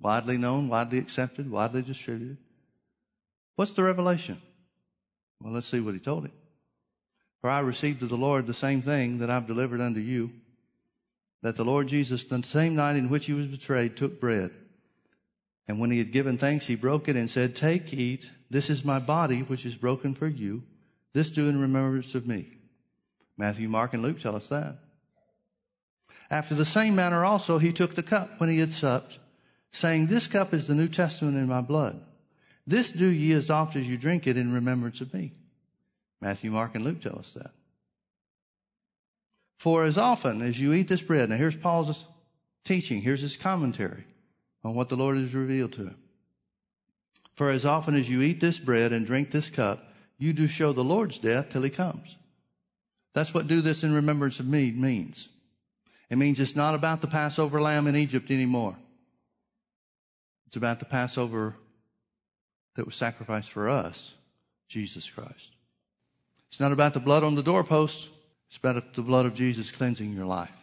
Widely 0.00 0.36
known, 0.36 0.68
widely 0.68 0.98
accepted, 0.98 1.48
widely 1.48 1.80
distributed. 1.80 2.38
What's 3.54 3.72
the 3.72 3.84
revelation? 3.84 4.42
Well, 5.40 5.52
let's 5.52 5.68
see 5.68 5.80
what 5.80 5.94
he 5.94 6.00
told 6.00 6.24
him. 6.24 6.32
For 7.40 7.48
I 7.48 7.60
received 7.60 8.02
of 8.02 8.08
the 8.08 8.16
Lord 8.16 8.48
the 8.48 8.52
same 8.52 8.82
thing 8.82 9.18
that 9.18 9.30
I've 9.30 9.46
delivered 9.46 9.80
unto 9.80 10.00
you, 10.00 10.32
that 11.44 11.56
the 11.56 11.64
Lord 11.64 11.88
Jesus, 11.88 12.24
the 12.24 12.42
same 12.42 12.74
night 12.74 12.96
in 12.96 13.10
which 13.10 13.26
he 13.26 13.34
was 13.34 13.44
betrayed, 13.44 13.98
took 13.98 14.18
bread. 14.18 14.50
And 15.68 15.78
when 15.78 15.90
he 15.90 15.98
had 15.98 16.10
given 16.10 16.38
thanks, 16.38 16.66
he 16.66 16.74
broke 16.74 17.06
it 17.06 17.16
and 17.16 17.30
said, 17.30 17.54
Take, 17.54 17.92
eat. 17.92 18.30
This 18.48 18.70
is 18.70 18.82
my 18.82 18.98
body, 18.98 19.40
which 19.40 19.66
is 19.66 19.76
broken 19.76 20.14
for 20.14 20.26
you. 20.26 20.62
This 21.12 21.28
do 21.28 21.50
in 21.50 21.60
remembrance 21.60 22.14
of 22.14 22.26
me. 22.26 22.46
Matthew, 23.36 23.68
Mark, 23.68 23.92
and 23.92 24.02
Luke 24.02 24.20
tell 24.20 24.34
us 24.34 24.48
that. 24.48 24.78
After 26.30 26.54
the 26.54 26.64
same 26.64 26.96
manner 26.96 27.26
also, 27.26 27.58
he 27.58 27.74
took 27.74 27.94
the 27.94 28.02
cup 28.02 28.40
when 28.40 28.48
he 28.48 28.60
had 28.60 28.72
supped, 28.72 29.18
saying, 29.70 30.06
This 30.06 30.26
cup 30.26 30.54
is 30.54 30.66
the 30.66 30.74
New 30.74 30.88
Testament 30.88 31.36
in 31.36 31.46
my 31.46 31.60
blood. 31.60 32.00
This 32.66 32.90
do 32.90 33.04
ye 33.06 33.32
as 33.32 33.50
oft 33.50 33.76
as 33.76 33.86
you 33.86 33.98
drink 33.98 34.26
it 34.26 34.38
in 34.38 34.50
remembrance 34.50 35.02
of 35.02 35.12
me. 35.12 35.32
Matthew, 36.22 36.50
Mark, 36.50 36.74
and 36.74 36.86
Luke 36.86 37.02
tell 37.02 37.18
us 37.18 37.34
that. 37.34 37.50
For 39.56 39.84
as 39.84 39.96
often 39.96 40.42
as 40.42 40.60
you 40.60 40.72
eat 40.72 40.88
this 40.88 41.02
bread, 41.02 41.30
now 41.30 41.36
here's 41.36 41.56
Paul's 41.56 42.04
teaching, 42.64 43.00
here's 43.00 43.20
his 43.20 43.36
commentary 43.36 44.04
on 44.62 44.74
what 44.74 44.88
the 44.88 44.96
Lord 44.96 45.16
has 45.16 45.34
revealed 45.34 45.72
to 45.74 45.84
him. 45.84 45.96
For 47.34 47.50
as 47.50 47.64
often 47.64 47.96
as 47.96 48.08
you 48.08 48.22
eat 48.22 48.40
this 48.40 48.58
bread 48.58 48.92
and 48.92 49.04
drink 49.04 49.30
this 49.30 49.50
cup, 49.50 49.92
you 50.18 50.32
do 50.32 50.46
show 50.46 50.72
the 50.72 50.84
Lord's 50.84 51.18
death 51.18 51.50
till 51.50 51.62
he 51.62 51.70
comes. 51.70 52.16
That's 53.12 53.34
what 53.34 53.46
do 53.46 53.60
this 53.60 53.84
in 53.84 53.92
remembrance 53.92 54.40
of 54.40 54.46
me 54.46 54.70
means. 54.72 55.28
It 56.10 56.16
means 56.16 56.38
it's 56.38 56.56
not 56.56 56.74
about 56.74 57.00
the 57.00 57.06
Passover 57.06 57.60
lamb 57.60 57.86
in 57.86 57.96
Egypt 57.96 58.30
anymore. 58.30 58.76
It's 60.46 60.56
about 60.56 60.78
the 60.78 60.84
Passover 60.84 61.56
that 62.76 62.86
was 62.86 62.94
sacrificed 62.94 63.50
for 63.50 63.68
us, 63.68 64.14
Jesus 64.68 65.08
Christ. 65.10 65.56
It's 66.48 66.60
not 66.60 66.72
about 66.72 66.94
the 66.94 67.00
blood 67.00 67.24
on 67.24 67.34
the 67.34 67.42
doorpost. 67.42 68.08
It's 68.54 68.58
about 68.60 68.94
the 68.94 69.02
blood 69.02 69.26
of 69.26 69.34
Jesus 69.34 69.72
cleansing 69.72 70.14
your 70.14 70.26
life. 70.26 70.54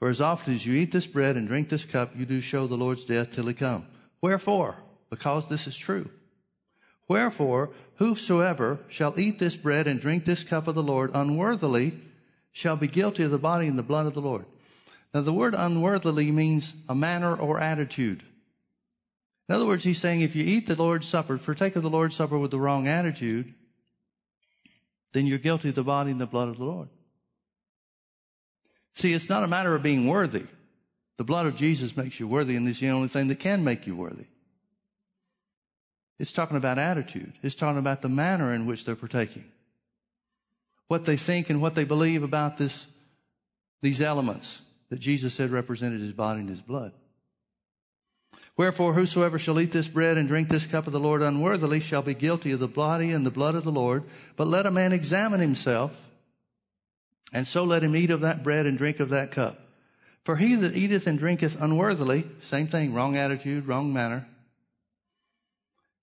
For 0.00 0.08
as 0.08 0.20
often 0.20 0.54
as 0.54 0.66
you 0.66 0.74
eat 0.74 0.90
this 0.90 1.06
bread 1.06 1.36
and 1.36 1.46
drink 1.46 1.68
this 1.68 1.84
cup, 1.84 2.10
you 2.16 2.26
do 2.26 2.40
show 2.40 2.66
the 2.66 2.74
Lord's 2.74 3.04
death 3.04 3.30
till 3.30 3.46
he 3.46 3.54
come. 3.54 3.86
Wherefore? 4.20 4.74
Because 5.08 5.48
this 5.48 5.68
is 5.68 5.76
true. 5.76 6.10
Wherefore, 7.06 7.70
whosoever 7.98 8.80
shall 8.88 9.20
eat 9.20 9.38
this 9.38 9.56
bread 9.56 9.86
and 9.86 10.00
drink 10.00 10.24
this 10.24 10.42
cup 10.42 10.66
of 10.66 10.74
the 10.74 10.82
Lord 10.82 11.12
unworthily 11.14 11.92
shall 12.50 12.74
be 12.74 12.88
guilty 12.88 13.22
of 13.22 13.30
the 13.30 13.38
body 13.38 13.68
and 13.68 13.78
the 13.78 13.84
blood 13.84 14.06
of 14.06 14.14
the 14.14 14.20
Lord. 14.20 14.44
Now, 15.14 15.20
the 15.20 15.32
word 15.32 15.54
unworthily 15.54 16.32
means 16.32 16.74
a 16.88 16.94
manner 16.96 17.36
or 17.36 17.60
attitude. 17.60 18.24
In 19.48 19.54
other 19.54 19.66
words, 19.66 19.84
he's 19.84 20.00
saying 20.00 20.22
if 20.22 20.34
you 20.34 20.42
eat 20.42 20.66
the 20.66 20.74
Lord's 20.74 21.06
Supper, 21.06 21.38
partake 21.38 21.76
of 21.76 21.84
the 21.84 21.88
Lord's 21.88 22.16
Supper 22.16 22.36
with 22.36 22.50
the 22.50 22.58
wrong 22.58 22.88
attitude, 22.88 23.54
then 25.12 25.24
you're 25.24 25.38
guilty 25.38 25.68
of 25.68 25.76
the 25.76 25.84
body 25.84 26.10
and 26.10 26.20
the 26.20 26.26
blood 26.26 26.48
of 26.48 26.58
the 26.58 26.64
Lord. 26.64 26.88
See, 28.96 29.12
it's 29.12 29.28
not 29.28 29.44
a 29.44 29.46
matter 29.46 29.74
of 29.74 29.82
being 29.82 30.08
worthy. 30.08 30.44
The 31.18 31.24
blood 31.24 31.46
of 31.46 31.56
Jesus 31.56 31.96
makes 31.96 32.18
you 32.18 32.26
worthy, 32.26 32.56
and 32.56 32.66
it's 32.66 32.80
the 32.80 32.88
only 32.88 33.08
thing 33.08 33.28
that 33.28 33.38
can 33.38 33.62
make 33.62 33.86
you 33.86 33.94
worthy. 33.94 34.24
It's 36.18 36.32
talking 36.32 36.56
about 36.56 36.78
attitude. 36.78 37.34
It's 37.42 37.54
talking 37.54 37.78
about 37.78 38.00
the 38.00 38.08
manner 38.08 38.54
in 38.54 38.64
which 38.64 38.84
they're 38.84 38.96
partaking. 38.96 39.44
What 40.88 41.04
they 41.04 41.16
think 41.18 41.50
and 41.50 41.60
what 41.60 41.74
they 41.74 41.84
believe 41.84 42.22
about 42.22 42.56
this, 42.56 42.86
these 43.82 44.00
elements 44.00 44.60
that 44.88 44.98
Jesus 44.98 45.34
said 45.34 45.50
represented 45.50 46.00
his 46.00 46.12
body 46.12 46.40
and 46.40 46.48
his 46.48 46.62
blood. 46.62 46.92
Wherefore, 48.56 48.94
whosoever 48.94 49.38
shall 49.38 49.60
eat 49.60 49.72
this 49.72 49.88
bread 49.88 50.16
and 50.16 50.26
drink 50.26 50.48
this 50.48 50.66
cup 50.66 50.86
of 50.86 50.94
the 50.94 51.00
Lord 51.00 51.20
unworthily 51.20 51.80
shall 51.80 52.00
be 52.00 52.14
guilty 52.14 52.52
of 52.52 52.60
the 52.60 52.68
body 52.68 53.10
and 53.10 53.26
the 53.26 53.30
blood 53.30 53.54
of 53.54 53.64
the 53.64 53.72
Lord. 53.72 54.04
But 54.36 54.46
let 54.46 54.64
a 54.64 54.70
man 54.70 54.92
examine 54.92 55.40
himself, 55.40 55.94
and 57.32 57.46
so 57.46 57.64
let 57.64 57.82
him 57.82 57.96
eat 57.96 58.10
of 58.10 58.20
that 58.20 58.42
bread 58.42 58.66
and 58.66 58.78
drink 58.78 59.00
of 59.00 59.10
that 59.10 59.30
cup. 59.30 59.58
For 60.24 60.36
he 60.36 60.54
that 60.56 60.76
eateth 60.76 61.06
and 61.06 61.18
drinketh 61.18 61.60
unworthily, 61.60 62.24
same 62.42 62.66
thing, 62.66 62.92
wrong 62.92 63.16
attitude, 63.16 63.66
wrong 63.66 63.92
manner. 63.92 64.26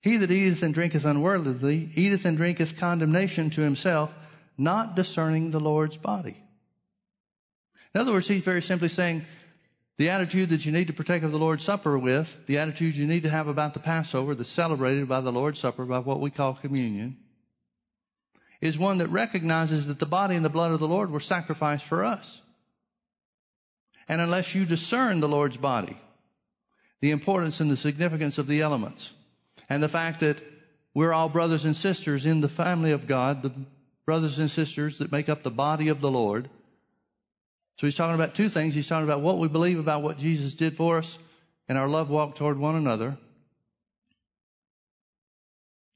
He 0.01 0.17
that 0.17 0.31
eateth 0.31 0.63
and 0.63 0.73
drinketh 0.73 1.05
unworthily, 1.05 1.89
eateth 1.95 2.25
and 2.25 2.37
drinketh 2.37 2.77
condemnation 2.77 3.49
to 3.51 3.61
himself, 3.61 4.13
not 4.57 4.95
discerning 4.95 5.51
the 5.51 5.59
Lord's 5.59 5.97
body. 5.97 6.37
In 7.93 8.01
other 8.01 8.13
words, 8.13 8.27
he's 8.27 8.43
very 8.43 8.61
simply 8.61 8.89
saying, 8.89 9.25
the 9.97 10.09
attitude 10.09 10.49
that 10.49 10.65
you 10.65 10.71
need 10.71 10.87
to 10.87 10.93
partake 10.93 11.23
of 11.23 11.31
the 11.31 11.37
Lord's 11.37 11.63
Supper 11.63 11.97
with, 11.97 12.45
the 12.47 12.57
attitude 12.57 12.95
you 12.95 13.05
need 13.05 13.23
to 13.23 13.29
have 13.29 13.47
about 13.47 13.73
the 13.73 13.79
Passover 13.79 14.33
that's 14.33 14.49
celebrated 14.49 15.07
by 15.07 15.21
the 15.21 15.31
Lord's 15.31 15.59
Supper, 15.59 15.85
by 15.85 15.99
what 15.99 16.19
we 16.19 16.31
call 16.31 16.55
communion, 16.55 17.17
is 18.63 18.79
one 18.79 18.99
that 18.99 19.09
recognizes 19.09 19.87
that 19.87 19.99
the 19.99 20.05
body 20.05 20.37
and 20.37 20.45
the 20.45 20.49
blood 20.49 20.71
of 20.71 20.79
the 20.79 20.87
Lord 20.87 21.11
were 21.11 21.19
sacrificed 21.19 21.83
for 21.83 22.05
us. 22.05 22.39
And 24.07 24.21
unless 24.21 24.55
you 24.55 24.63
discern 24.63 25.19
the 25.19 25.27
Lord's 25.27 25.57
body, 25.57 25.97
the 27.01 27.11
importance 27.11 27.59
and 27.59 27.69
the 27.69 27.75
significance 27.75 28.37
of 28.37 28.47
the 28.47 28.61
elements, 28.61 29.11
and 29.69 29.83
the 29.83 29.89
fact 29.89 30.21
that 30.21 30.41
we're 30.93 31.11
all 31.11 31.27
brothers 31.27 31.65
and 31.65 31.75
sisters 31.75 32.25
in 32.25 32.39
the 32.39 32.47
family 32.47 32.91
of 32.91 33.05
God, 33.05 33.41
the 33.41 33.51
brothers 34.05 34.39
and 34.39 34.49
sisters 34.49 34.97
that 34.99 35.11
make 35.11 35.27
up 35.27 35.43
the 35.43 35.51
body 35.51 35.89
of 35.89 35.99
the 35.99 36.11
Lord, 36.11 36.49
so 37.77 37.85
he's 37.85 37.95
talking 37.95 38.15
about 38.15 38.33
two 38.33 38.47
things. 38.47 38.73
He's 38.75 38.87
talking 38.87 39.03
about 39.03 39.19
what 39.19 39.39
we 39.39 39.49
believe 39.49 39.77
about 39.77 40.03
what 40.03 40.17
Jesus 40.17 40.53
did 40.53 40.77
for 40.77 40.99
us 40.99 41.17
and 41.67 41.77
our 41.77 41.89
love 41.89 42.09
walk 42.09 42.35
toward 42.35 42.57
one 42.57 42.75
another. 42.75 43.17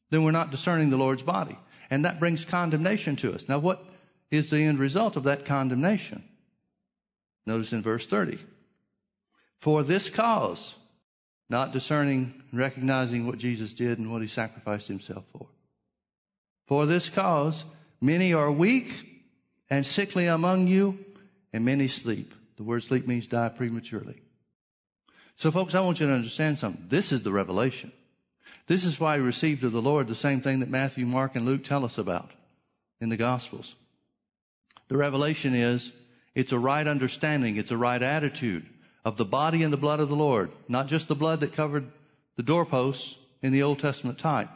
Then 0.10 0.24
we're 0.24 0.32
not 0.32 0.52
discerning 0.52 0.90
the 0.90 0.98
Lord's 0.98 1.24
body. 1.24 1.58
And 1.89 2.06
that 2.06 2.19
brings 2.19 2.45
condemnation 2.45 3.15
to 3.17 3.34
us. 3.34 3.47
Now, 3.47 3.60
what 3.60 3.86
is 4.30 4.50
the 4.50 4.62
end 4.62 4.80
result 4.80 5.15
of 5.15 5.23
that 5.23 5.45
condemnation? 5.45 6.23
Notice 7.45 7.71
in 7.73 7.82
verse 7.82 8.06
30. 8.06 8.39
For 9.60 9.84
this 9.84 10.10
cause, 10.10 10.76
not 11.50 11.71
discerning 11.71 12.43
and 12.52 12.60
recognizing 12.60 13.26
what 13.26 13.38
Jesus 13.38 13.73
did 13.73 14.00
and 14.00 14.12
what 14.12 14.21
he 14.21 14.28
sacrificed 14.28 14.88
himself 14.88 15.23
for. 15.32 15.47
For 16.67 16.86
this 16.86 17.10
cause, 17.10 17.63
many 18.02 18.34
are 18.34 18.52
weak 18.52 19.08
and 19.69 19.86
sickly 19.86 20.28
among 20.28 20.67
you, 20.67 20.97
and 21.54 21.65
many 21.65 21.88
sleep. 21.88 22.34
The 22.58 22.63
word 22.63 22.84
sleep 22.84 23.08
means 23.08 23.28
die 23.28 23.50
prematurely. 23.50 24.21
So 25.36 25.52
folks, 25.52 25.76
I 25.76 25.82
want 25.82 26.00
you 26.00 26.08
to 26.08 26.13
understand 26.13 26.58
something. 26.58 26.86
This 26.89 27.12
is 27.12 27.23
the 27.23 27.32
revelation. 27.32 27.91
This 28.68 28.84
is 28.84 29.00
why 29.00 29.18
we 29.18 29.24
received 29.24 29.64
of 29.64 29.72
the 29.72 29.82
Lord 29.82 30.08
the 30.08 30.16
same 30.16 30.42
thing 30.42 30.60
that 30.60 30.70
Matthew, 30.70 31.06
Mark, 31.06 31.36
and 31.36 31.46
Luke 31.46 31.64
tell 31.64 31.86
us 31.86 31.98
about 31.98 32.32
in 33.00 33.10
the 33.10 33.18
Gospels. 33.18 33.76
The 34.90 34.98
revelation 34.98 35.56
is 35.56 35.92
it's 36.36 36.52
a 36.52 36.60
right 36.60 36.86
understanding, 36.86 37.56
it's 37.56 37.72
a 37.72 37.78
right 37.78 38.02
attitude 38.02 38.66
of 39.06 39.18
the 39.18 39.26
body 39.26 39.64
and 39.64 39.72
the 39.72 39.78
blood 39.78 40.02
of 40.02 40.10
the 40.10 40.16
Lord, 40.16 40.52
not 40.68 40.88
just 40.88 41.08
the 41.08 41.16
blood 41.16 41.40
that 41.40 41.54
covered 41.54 41.88
the 42.36 42.44
doorposts 42.44 43.16
in 43.42 43.54
the 43.54 43.64
Old 43.64 43.80
Testament 43.80 44.18
type, 44.18 44.50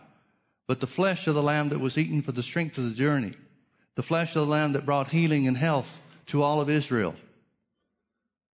but 0.68 0.82
the 0.82 0.88
flesh 0.88 1.28
of 1.28 1.36
the 1.36 1.44
lamb 1.44 1.70
that 1.70 1.80
was 1.80 1.98
eaten 1.98 2.22
for 2.22 2.34
the 2.34 2.44
strength 2.44 2.78
of 2.78 2.84
the 2.84 2.92
journey, 2.92 3.34
the 3.96 4.04
flesh 4.04 4.36
of 4.36 4.46
the 4.46 4.52
lamb 4.52 4.74
that 4.74 4.86
brought 4.86 5.12
healing 5.12 5.48
and 5.48 5.58
health 5.58 6.02
to 6.28 6.44
all 6.44 6.60
of 6.60 6.70
Israel. 6.70 7.16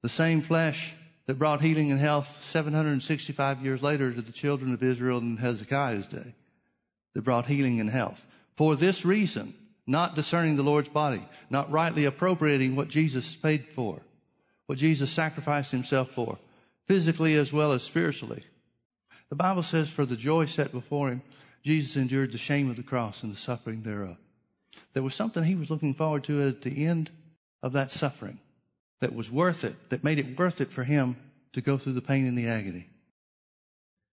The 0.03 0.09
same 0.09 0.43
flesh 0.43 0.95
that 1.27 1.39
brought 1.39 1.63
healing 1.63 1.91
and 1.91 2.01
health 2.01 2.43
765 2.45 3.63
years 3.63 3.83
later 3.83 4.13
to 4.13 4.21
the 4.21 4.33
children 4.33 4.75
of 4.75 4.83
Israel 4.83 5.19
in 5.19 5.39
Hezekiah's 5.39 6.07
day, 6.07 6.35
that 7.15 7.23
brought 7.23 7.47
healing 7.47 7.81
and 7.81 7.91
health. 7.91 8.27
For 8.57 8.77
this 8.77 9.05
reason, 9.05 9.55
not 9.87 10.15
discerning 10.15 10.57
the 10.57 10.63
Lord's 10.63 10.89
body, 10.89 11.23
not 11.51 11.71
rightly 11.71 12.05
appropriating 12.05 12.77
what 12.77 12.89
Jesus 12.89 13.37
paid 13.37 13.67
for, 13.69 14.01
what 14.67 14.79
Jesus 14.79 15.11
sacrificed 15.11 15.73
himself 15.73 16.11
for, 16.11 16.39
physically 16.87 17.35
as 17.35 17.53
well 17.53 17.73
as 17.73 17.83
spiritually. 17.83 18.45
The 19.31 19.37
Bible 19.37 19.63
says, 19.63 19.91
for 19.91 20.05
the 20.05 20.17
joy 20.17 20.45
set 20.45 20.73
before 20.73 21.09
him, 21.09 21.23
Jesus 21.63 21.97
endured 21.97 22.33
the 22.33 22.39
shame 22.39 22.71
of 22.71 22.77
the 22.77 22.83
cross 22.83 23.23
and 23.23 23.33
the 23.33 23.39
suffering 23.39 23.83
thereof. 23.83 24.17
There 24.93 25.03
was 25.03 25.15
something 25.15 25.45
he 25.45 25.55
was 25.55 25.71
looking 25.71 25.95
forward 25.95 26.25
to 26.25 26.47
at 26.47 26.63
the 26.63 26.85
end 26.85 27.11
of 27.63 27.73
that 27.73 27.91
suffering 27.91 28.39
that 29.05 29.15
was 29.15 29.31
worth 29.31 29.65
it, 29.65 29.91
that 29.91 30.03
made 30.03 30.19
it 30.19 30.39
worth 30.39 30.63
it 30.63 30.73
for 30.73 30.83
him 30.83 31.15
to 31.53 31.61
go 31.61 31.77
through 31.77 31.93
the 31.93 32.01
pain 32.01 32.27
and 32.27 32.39
the 32.39 32.49
agony. 32.49 32.89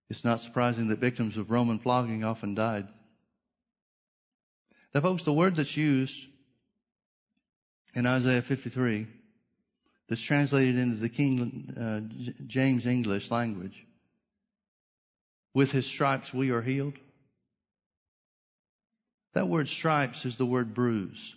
It's 0.09 0.25
not 0.25 0.41
surprising 0.41 0.89
that 0.89 0.99
victims 0.99 1.37
of 1.37 1.49
Roman 1.49 1.79
flogging 1.79 2.25
often 2.25 2.55
died. 2.55 2.89
Now, 4.93 4.99
folks, 4.99 5.23
the 5.23 5.31
word 5.31 5.55
that's 5.55 5.77
used 5.77 6.27
in 7.95 8.05
Isaiah 8.05 8.41
53, 8.41 9.07
that's 10.09 10.21
translated 10.21 10.77
into 10.77 10.97
the 10.97 11.07
King 11.07 11.73
uh, 11.79 12.43
James 12.45 12.85
English 12.85 13.31
language, 13.31 13.85
with 15.53 15.71
his 15.71 15.87
stripes 15.87 16.33
we 16.33 16.51
are 16.51 16.61
healed. 16.61 16.95
That 19.35 19.47
word 19.47 19.69
stripes 19.69 20.25
is 20.25 20.35
the 20.35 20.45
word 20.45 20.73
bruise. 20.73 21.33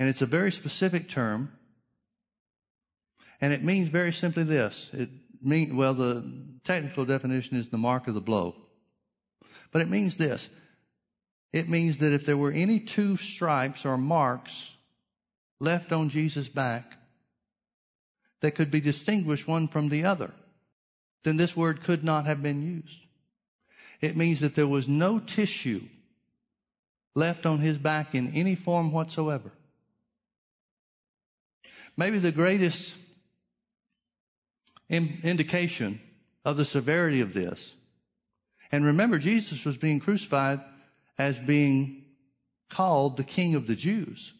And 0.00 0.08
it's 0.08 0.22
a 0.22 0.26
very 0.26 0.50
specific 0.50 1.08
term. 1.08 1.52
And 3.42 3.52
it 3.52 3.62
means 3.64 3.88
very 3.88 4.12
simply 4.12 4.44
this. 4.44 4.88
It 4.92 5.10
mean, 5.42 5.76
well, 5.76 5.94
the 5.94 6.24
technical 6.64 7.04
definition 7.04 7.56
is 7.56 7.68
the 7.68 7.76
mark 7.76 8.06
of 8.06 8.14
the 8.14 8.20
blow. 8.20 8.54
But 9.72 9.82
it 9.82 9.90
means 9.90 10.16
this. 10.16 10.48
It 11.52 11.68
means 11.68 11.98
that 11.98 12.12
if 12.12 12.24
there 12.24 12.36
were 12.36 12.52
any 12.52 12.78
two 12.78 13.16
stripes 13.16 13.84
or 13.84 13.98
marks 13.98 14.70
left 15.60 15.92
on 15.92 16.08
Jesus' 16.08 16.48
back 16.48 16.96
that 18.40 18.54
could 18.54 18.70
be 18.70 18.80
distinguished 18.80 19.48
one 19.48 19.68
from 19.68 19.88
the 19.88 20.04
other, 20.04 20.30
then 21.24 21.36
this 21.36 21.56
word 21.56 21.82
could 21.82 22.04
not 22.04 22.26
have 22.26 22.42
been 22.42 22.62
used. 22.62 22.98
It 24.00 24.16
means 24.16 24.40
that 24.40 24.54
there 24.54 24.68
was 24.68 24.88
no 24.88 25.18
tissue 25.18 25.82
left 27.14 27.44
on 27.44 27.58
his 27.58 27.76
back 27.76 28.14
in 28.14 28.32
any 28.34 28.54
form 28.54 28.92
whatsoever. 28.92 29.52
Maybe 31.96 32.18
the 32.18 32.32
greatest 32.32 32.96
indication 34.92 36.00
of 36.44 36.56
the 36.56 36.64
severity 36.64 37.20
of 37.20 37.32
this. 37.32 37.74
And 38.70 38.84
remember, 38.84 39.18
Jesus 39.18 39.64
was 39.64 39.76
being 39.76 40.00
crucified 40.00 40.60
as 41.18 41.38
being 41.38 42.04
called 42.68 43.16
the 43.16 43.24
King 43.24 43.54
of 43.54 43.66
the 43.66 43.74
Jews. 43.74 44.32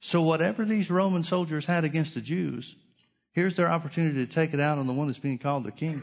So 0.00 0.22
whatever 0.22 0.64
these 0.64 0.90
Roman 0.90 1.22
soldiers 1.22 1.66
had 1.66 1.84
against 1.84 2.14
the 2.14 2.20
Jews, 2.20 2.76
here's 3.32 3.56
their 3.56 3.68
opportunity 3.68 4.24
to 4.24 4.32
take 4.32 4.54
it 4.54 4.60
out 4.60 4.78
on 4.78 4.86
the 4.86 4.92
one 4.92 5.06
that's 5.06 5.18
being 5.18 5.38
called 5.38 5.64
the 5.64 5.72
King. 5.72 6.02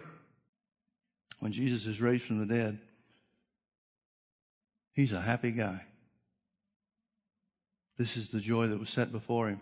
When 1.40 1.52
Jesus 1.52 1.86
is 1.86 2.02
raised 2.02 2.26
from 2.26 2.40
the 2.40 2.46
dead, 2.46 2.80
he's 4.94 5.14
a 5.14 5.22
happy 5.22 5.52
guy. 5.52 5.82
This 7.98 8.18
is 8.18 8.30
the 8.30 8.40
joy 8.40 8.68
that 8.68 8.80
was 8.80 8.90
set 8.90 9.12
before 9.12 9.50
him 9.50 9.62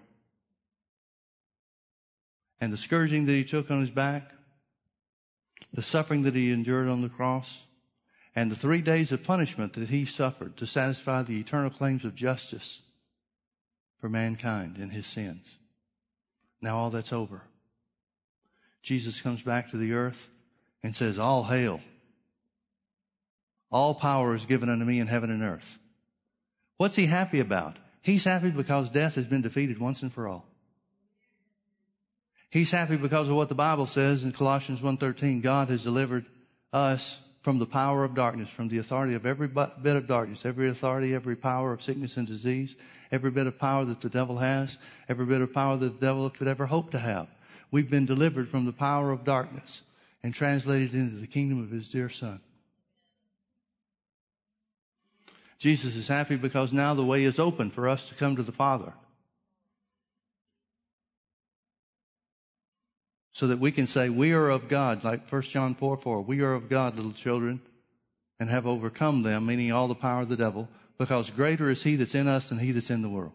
and 2.64 2.72
the 2.72 2.78
scourging 2.78 3.26
that 3.26 3.34
he 3.34 3.44
took 3.44 3.70
on 3.70 3.82
his 3.82 3.90
back, 3.90 4.32
the 5.74 5.84
suffering 5.84 6.24
that 6.24 6.34
he 6.34 6.50
endured 6.50 6.88
on 6.88 7.02
the 7.02 7.10
cross, 7.10 7.64
and 8.38 8.50
the 8.50 8.56
three 8.56 8.82
days 8.82 9.12
of 9.12 9.22
punishment 9.22 9.74
that 9.74 9.90
he 9.90 10.06
suffered 10.06 10.56
to 10.56 10.66
satisfy 10.66 11.22
the 11.22 11.38
eternal 11.38 11.70
claims 11.70 12.06
of 12.06 12.16
justice 12.16 12.82
for 14.00 14.08
mankind 14.08 14.78
and 14.78 14.94
his 14.94 15.06
sins. 15.06 15.58
Now 16.62 16.78
all 16.78 16.90
that's 16.90 17.12
over. 17.12 17.42
Jesus 18.82 19.20
comes 19.20 19.42
back 19.42 19.72
to 19.72 19.78
the 19.78 19.92
earth 19.92 20.30
and 20.82 20.96
says, 20.96 21.20
All 21.20 21.44
hail. 21.44 21.82
All 23.74 23.94
power 23.94 24.34
is 24.34 24.46
given 24.46 24.70
unto 24.70 24.86
me 24.86 25.02
in 25.02 25.08
heaven 25.08 25.30
and 25.30 25.44
earth. 25.44 25.78
What's 26.78 26.96
he 26.96 27.08
happy 27.08 27.42
about? 27.42 27.76
He's 28.02 28.24
happy 28.24 28.52
because 28.52 28.90
death 28.90 29.16
has 29.16 29.28
been 29.28 29.42
defeated 29.42 29.80
once 29.80 30.02
and 30.02 30.14
for 30.14 30.30
all. 30.30 30.46
He's 32.54 32.70
happy 32.70 32.98
because 32.98 33.28
of 33.30 33.36
what 33.36 33.50
the 33.50 33.56
Bible 33.56 33.88
says 33.88 34.24
in 34.24 34.32
Colossians 34.32 34.80
1.13. 34.80 35.42
God 35.42 35.70
has 35.70 35.82
delivered 35.82 36.28
us 36.72 37.18
from 37.42 37.58
the 37.58 37.66
power 37.66 38.04
of 38.04 38.14
darkness, 38.14 38.48
from 38.48 38.68
the 38.68 38.78
authority 38.78 39.16
of 39.16 39.26
every 39.26 39.48
bit 39.48 39.96
of 39.96 40.06
darkness, 40.06 40.46
every 40.46 40.70
authority, 40.70 41.16
every 41.16 41.36
power 41.36 41.74
of 41.74 41.82
sickness 41.82 42.16
and 42.16 42.28
disease, 42.28 42.76
every 43.12 43.32
bit 43.32 43.48
of 43.48 43.58
power 43.58 43.86
that 43.86 44.02
the 44.02 44.10
devil 44.10 44.38
has, 44.38 44.78
every 45.10 45.26
bit 45.26 45.42
of 45.42 45.52
power 45.52 45.78
that 45.78 46.00
the 46.00 46.06
devil 46.06 46.30
could 46.30 46.48
ever 46.48 46.68
hope 46.68 46.92
to 46.92 47.00
have. 47.00 47.28
We've 47.72 47.90
been 47.90 48.06
delivered 48.06 48.48
from 48.48 48.66
the 48.66 48.72
power 48.72 49.10
of 49.10 49.24
darkness 49.24 49.82
and 50.22 50.32
translated 50.32 50.94
into 50.94 51.16
the 51.16 51.26
kingdom 51.26 51.60
of 51.60 51.72
his 51.72 51.90
dear 51.90 52.10
son. 52.10 52.40
Jesus 55.58 55.96
is 55.96 56.08
happy 56.08 56.36
because 56.36 56.72
now 56.72 56.94
the 56.94 57.04
way 57.04 57.24
is 57.24 57.40
open 57.40 57.72
for 57.72 57.90
us 57.90 58.08
to 58.10 58.14
come 58.14 58.36
to 58.36 58.44
the 58.44 58.52
Father. 58.52 58.94
So 63.34 63.48
that 63.48 63.60
we 63.60 63.72
can 63.72 63.88
say, 63.88 64.10
We 64.10 64.34
are 64.34 64.50
of 64.50 64.70
God, 64.70 65.04
like 65.04 65.30
1 65.30 65.42
John 65.42 65.76
4 65.76 65.98
4. 65.98 66.22
We 66.22 66.42
are 66.42 66.54
of 66.54 66.70
God, 66.70 66.96
little 66.96 67.12
children, 67.12 67.60
and 68.40 68.50
have 68.50 68.66
overcome 68.66 69.24
them, 69.24 69.48
meaning 69.48 69.72
all 69.72 69.88
the 69.88 69.96
power 69.96 70.22
of 70.22 70.30
the 70.30 70.38
devil, 70.38 70.70
because 70.98 71.32
greater 71.32 71.70
is 71.70 71.84
he 71.84 71.96
that's 71.96 72.16
in 72.16 72.28
us 72.28 72.50
than 72.50 72.60
he 72.60 72.72
that's 72.72 72.92
in 72.92 73.02
the 73.02 73.10
world. 73.10 73.34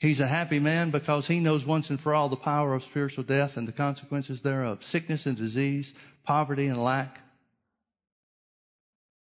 He's 0.00 0.18
a 0.18 0.26
happy 0.26 0.58
man 0.58 0.90
because 0.90 1.28
he 1.28 1.38
knows 1.38 1.64
once 1.64 1.88
and 1.88 2.00
for 2.00 2.12
all 2.12 2.28
the 2.28 2.34
power 2.34 2.74
of 2.74 2.82
spiritual 2.82 3.22
death 3.22 3.56
and 3.56 3.68
the 3.68 3.72
consequences 3.72 4.42
thereof 4.42 4.82
sickness 4.82 5.26
and 5.26 5.36
disease, 5.36 5.94
poverty 6.24 6.66
and 6.66 6.82
lack. 6.82 7.20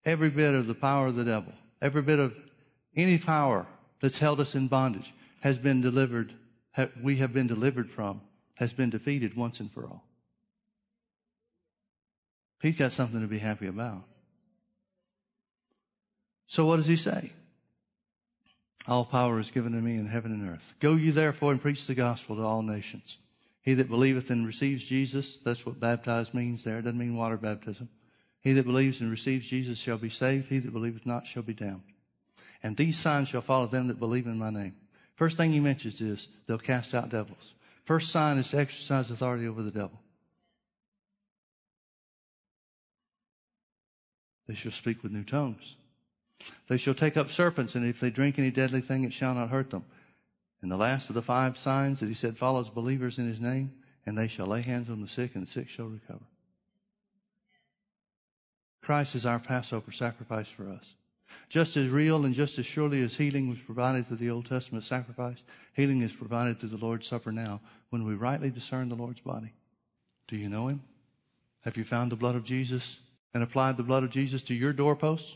Every 0.03 0.29
bit 0.29 0.53
of 0.53 0.67
the 0.67 0.75
power 0.75 1.07
of 1.07 1.15
the 1.15 1.23
devil, 1.23 1.53
every 1.81 2.01
bit 2.01 2.19
of 2.19 2.35
any 2.97 3.17
power 3.17 3.65
that's 4.01 4.17
held 4.17 4.41
us 4.41 4.55
in 4.55 4.67
bondage 4.67 5.13
has 5.41 5.57
been 5.57 5.81
delivered, 5.81 6.33
we 7.01 7.17
have 7.17 7.33
been 7.33 7.47
delivered 7.47 7.89
from, 7.89 8.21
has 8.55 8.73
been 8.73 8.89
defeated 8.89 9.35
once 9.35 9.59
and 9.59 9.71
for 9.71 9.85
all. 9.85 10.03
He's 12.61 12.77
got 12.77 12.91
something 12.91 13.21
to 13.21 13.27
be 13.27 13.39
happy 13.39 13.67
about. 13.67 14.03
So 16.47 16.65
what 16.65 16.77
does 16.77 16.87
he 16.87 16.95
say? 16.95 17.31
All 18.87 19.05
power 19.05 19.39
is 19.39 19.51
given 19.51 19.73
to 19.73 19.81
me 19.81 19.95
in 19.95 20.07
heaven 20.07 20.31
and 20.31 20.49
earth. 20.49 20.73
Go 20.79 20.93
you 20.93 21.11
therefore 21.11 21.51
and 21.51 21.61
preach 21.61 21.85
the 21.85 21.93
gospel 21.93 22.37
to 22.37 22.41
all 22.41 22.61
nations. 22.61 23.17
He 23.61 23.73
that 23.75 23.89
believeth 23.89 24.29
and 24.29 24.47
receives 24.47 24.85
Jesus, 24.85 25.37
that's 25.37 25.65
what 25.65 25.79
baptized 25.79 26.33
means 26.33 26.63
there. 26.63 26.79
It 26.79 26.83
doesn't 26.83 26.97
mean 26.97 27.17
water 27.17 27.35
baptism. 27.35 27.89
He 28.39 28.53
that 28.53 28.65
believes 28.65 29.01
and 29.01 29.11
receives 29.11 29.49
Jesus 29.49 29.77
shall 29.77 29.97
be 29.97 30.09
saved. 30.09 30.47
He 30.47 30.59
that 30.59 30.71
believeth 30.71 31.05
not 31.05 31.27
shall 31.27 31.43
be 31.43 31.53
damned. 31.53 31.83
And 32.63 32.77
these 32.77 32.97
signs 32.97 33.27
shall 33.27 33.41
follow 33.41 33.67
them 33.67 33.87
that 33.89 33.99
believe 33.99 34.25
in 34.25 34.39
my 34.39 34.49
name. 34.49 34.75
First 35.17 35.35
thing 35.35 35.51
he 35.51 35.59
mentions 35.59 35.99
is 35.99 36.27
they'll 36.45 36.59
cast 36.59 36.93
out 36.93 37.09
devils. 37.09 37.55
First 37.85 38.11
sign 38.11 38.37
is 38.37 38.49
to 38.49 38.59
exercise 38.59 39.09
authority 39.09 39.47
over 39.47 39.63
the 39.63 39.71
devil. 39.71 39.99
They 44.47 44.53
shall 44.53 44.71
speak 44.71 45.03
with 45.03 45.11
new 45.11 45.23
tongues. 45.23 45.75
They 46.69 46.77
shall 46.77 46.93
take 46.93 47.17
up 47.17 47.31
serpents, 47.31 47.73
and 47.73 47.85
if 47.85 47.99
they 47.99 48.11
drink 48.11 48.37
any 48.37 48.51
deadly 48.51 48.79
thing, 48.79 49.03
it 49.03 49.11
shall 49.11 49.33
not 49.33 49.49
hurt 49.49 49.71
them. 49.71 49.85
And 50.61 50.71
the 50.71 50.77
last 50.77 51.09
of 51.09 51.15
the 51.15 51.21
five 51.21 51.57
signs 51.57 51.99
that 51.99 52.07
he 52.07 52.13
said 52.13 52.37
follows 52.37 52.69
believers 52.69 53.17
in 53.17 53.27
his 53.27 53.41
name, 53.41 53.73
and 54.05 54.15
they 54.17 54.27
shall 54.27 54.45
lay 54.45 54.61
hands 54.61 54.89
on 54.89 55.01
the 55.01 55.09
sick, 55.09 55.33
and 55.33 55.45
the 55.45 55.51
sick 55.51 55.67
shall 55.67 55.87
recover. 55.87 56.23
Christ 58.81 59.15
is 59.15 59.25
our 59.25 59.39
Passover 59.39 59.91
sacrifice 59.91 60.47
for 60.47 60.69
us. 60.69 60.93
Just 61.49 61.77
as 61.77 61.89
real 61.89 62.25
and 62.25 62.33
just 62.33 62.59
as 62.59 62.65
surely 62.65 63.01
as 63.01 63.15
healing 63.15 63.49
was 63.49 63.59
provided 63.59 64.07
through 64.07 64.17
the 64.17 64.29
Old 64.29 64.45
Testament 64.45 64.83
sacrifice, 64.83 65.43
healing 65.73 66.01
is 66.01 66.13
provided 66.13 66.59
through 66.59 66.69
the 66.69 66.85
Lord's 66.85 67.07
Supper 67.07 67.31
now 67.31 67.61
when 67.89 68.03
we 68.03 68.15
rightly 68.15 68.49
discern 68.49 68.89
the 68.89 68.95
Lord's 68.95 69.21
body. 69.21 69.53
Do 70.27 70.35
you 70.35 70.49
know 70.49 70.67
Him? 70.67 70.81
Have 71.61 71.77
you 71.77 71.83
found 71.83 72.11
the 72.11 72.17
blood 72.17 72.35
of 72.35 72.43
Jesus 72.43 72.99
and 73.33 73.43
applied 73.43 73.77
the 73.77 73.83
blood 73.83 74.03
of 74.03 74.09
Jesus 74.09 74.41
to 74.43 74.53
your 74.53 74.73
doorposts? 74.73 75.35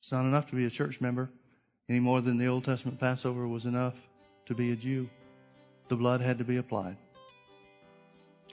It's 0.00 0.12
not 0.12 0.24
enough 0.24 0.46
to 0.48 0.56
be 0.56 0.66
a 0.66 0.70
church 0.70 1.00
member 1.00 1.30
any 1.88 2.00
more 2.00 2.20
than 2.20 2.36
the 2.36 2.46
Old 2.46 2.64
Testament 2.64 3.00
Passover 3.00 3.48
was 3.48 3.64
enough 3.64 3.94
to 4.46 4.54
be 4.54 4.72
a 4.72 4.76
Jew. 4.76 5.08
The 5.88 5.96
blood 5.96 6.20
had 6.20 6.38
to 6.38 6.44
be 6.44 6.58
applied. 6.58 6.96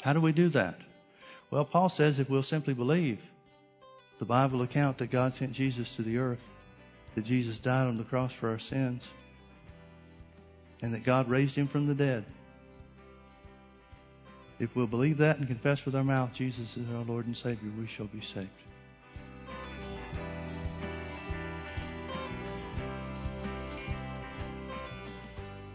How 0.01 0.13
do 0.13 0.21
we 0.21 0.31
do 0.31 0.49
that? 0.49 0.79
Well, 1.51 1.65
Paul 1.65 1.89
says 1.89 2.17
if 2.17 2.29
we'll 2.29 2.43
simply 2.43 2.73
believe 2.73 3.19
the 4.19 4.25
Bible 4.25 4.61
account 4.61 4.97
that 4.99 5.11
God 5.11 5.33
sent 5.33 5.51
Jesus 5.51 5.95
to 5.95 6.01
the 6.01 6.17
earth 6.17 6.49
that 7.15 7.23
Jesus 7.23 7.59
died 7.59 7.87
on 7.87 7.97
the 7.97 8.03
cross 8.03 8.33
for 8.33 8.49
our 8.49 8.59
sins 8.59 9.03
and 10.81 10.93
that 10.93 11.03
God 11.03 11.29
raised 11.29 11.55
him 11.55 11.67
from 11.67 11.87
the 11.87 11.95
dead. 11.95 12.25
If 14.59 14.75
we'll 14.75 14.87
believe 14.87 15.17
that 15.17 15.37
and 15.37 15.47
confess 15.47 15.85
with 15.85 15.95
our 15.95 16.03
mouth 16.03 16.33
Jesus 16.33 16.77
is 16.77 16.85
our 16.93 17.03
Lord 17.03 17.25
and 17.25 17.35
Savior, 17.35 17.71
we 17.77 17.87
shall 17.87 18.05
be 18.05 18.21
saved. 18.21 18.49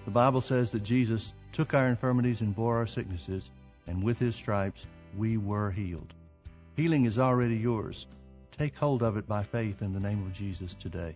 The 0.07 0.11
Bible 0.11 0.41
says 0.41 0.71
that 0.73 0.83
Jesus 0.83 1.35
took 1.53 1.75
our 1.75 1.89
infirmities 1.89 2.41
and 2.41 2.55
bore 2.55 2.77
our 2.79 2.87
sicknesses, 2.87 3.51
and 3.87 4.03
with 4.03 4.19
his 4.19 4.35
stripes 4.35 4.87
we 5.17 5.37
were 5.37 5.71
healed. 5.71 6.15
Healing 6.75 7.05
is 7.05 7.19
already 7.19 7.57
yours. 7.57 8.07
Take 8.61 8.77
hold 8.77 9.03
of 9.03 9.17
it 9.17 9.27
by 9.27 9.43
faith 9.43 9.81
in 9.81 9.95
the 9.95 10.01
name 10.01 10.21
of 10.27 10.35
Jesus 10.35 10.75
today. 10.75 11.15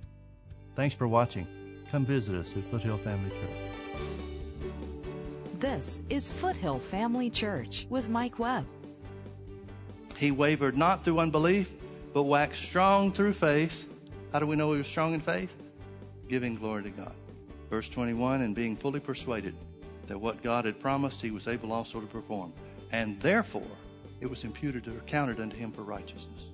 Thanks 0.76 0.94
for 0.94 1.07
watching. 1.07 1.46
Come 1.90 2.07
visit 2.07 2.35
us 2.35 2.57
at 2.57 2.64
Foothill 2.70 2.96
Family 2.96 3.28
Church. 3.28 4.70
This 5.59 6.00
is 6.09 6.30
Foothill 6.30 6.78
Family 6.78 7.28
Church 7.28 7.87
with 7.90 8.09
Mike 8.09 8.38
Webb. 8.38 8.64
He 10.16 10.30
wavered 10.30 10.78
not 10.78 11.04
through 11.04 11.18
unbelief, 11.18 11.70
but 12.14 12.22
waxed 12.22 12.62
strong 12.62 13.12
through 13.12 13.35
faith. 13.35 13.90
How 14.33 14.38
do 14.38 14.46
we 14.46 14.57
know 14.57 14.72
he 14.72 14.78
was 14.78 14.87
strong 14.87 15.12
in 15.12 15.20
faith? 15.20 15.52
Giving 16.30 16.54
glory 16.54 16.85
to 16.85 16.90
God. 16.90 17.14
Verse 17.68 17.90
21 17.90 18.40
and 18.40 18.54
being 18.54 18.74
fully 18.74 19.00
persuaded 19.00 19.54
that 20.07 20.18
what 20.18 20.42
God 20.42 20.64
had 20.64 20.80
promised, 20.80 21.20
he 21.20 21.30
was 21.30 21.46
able 21.46 21.74
also 21.74 22.00
to 22.00 22.07
perform. 22.07 22.54
And 22.90 23.20
therefore, 23.20 23.76
it 24.22 24.30
was 24.30 24.44
imputed 24.44 24.88
or 24.88 24.98
counted 25.00 25.40
unto 25.40 25.59
him 25.59 25.72
for 25.72 25.83
righteousness. 25.83 26.54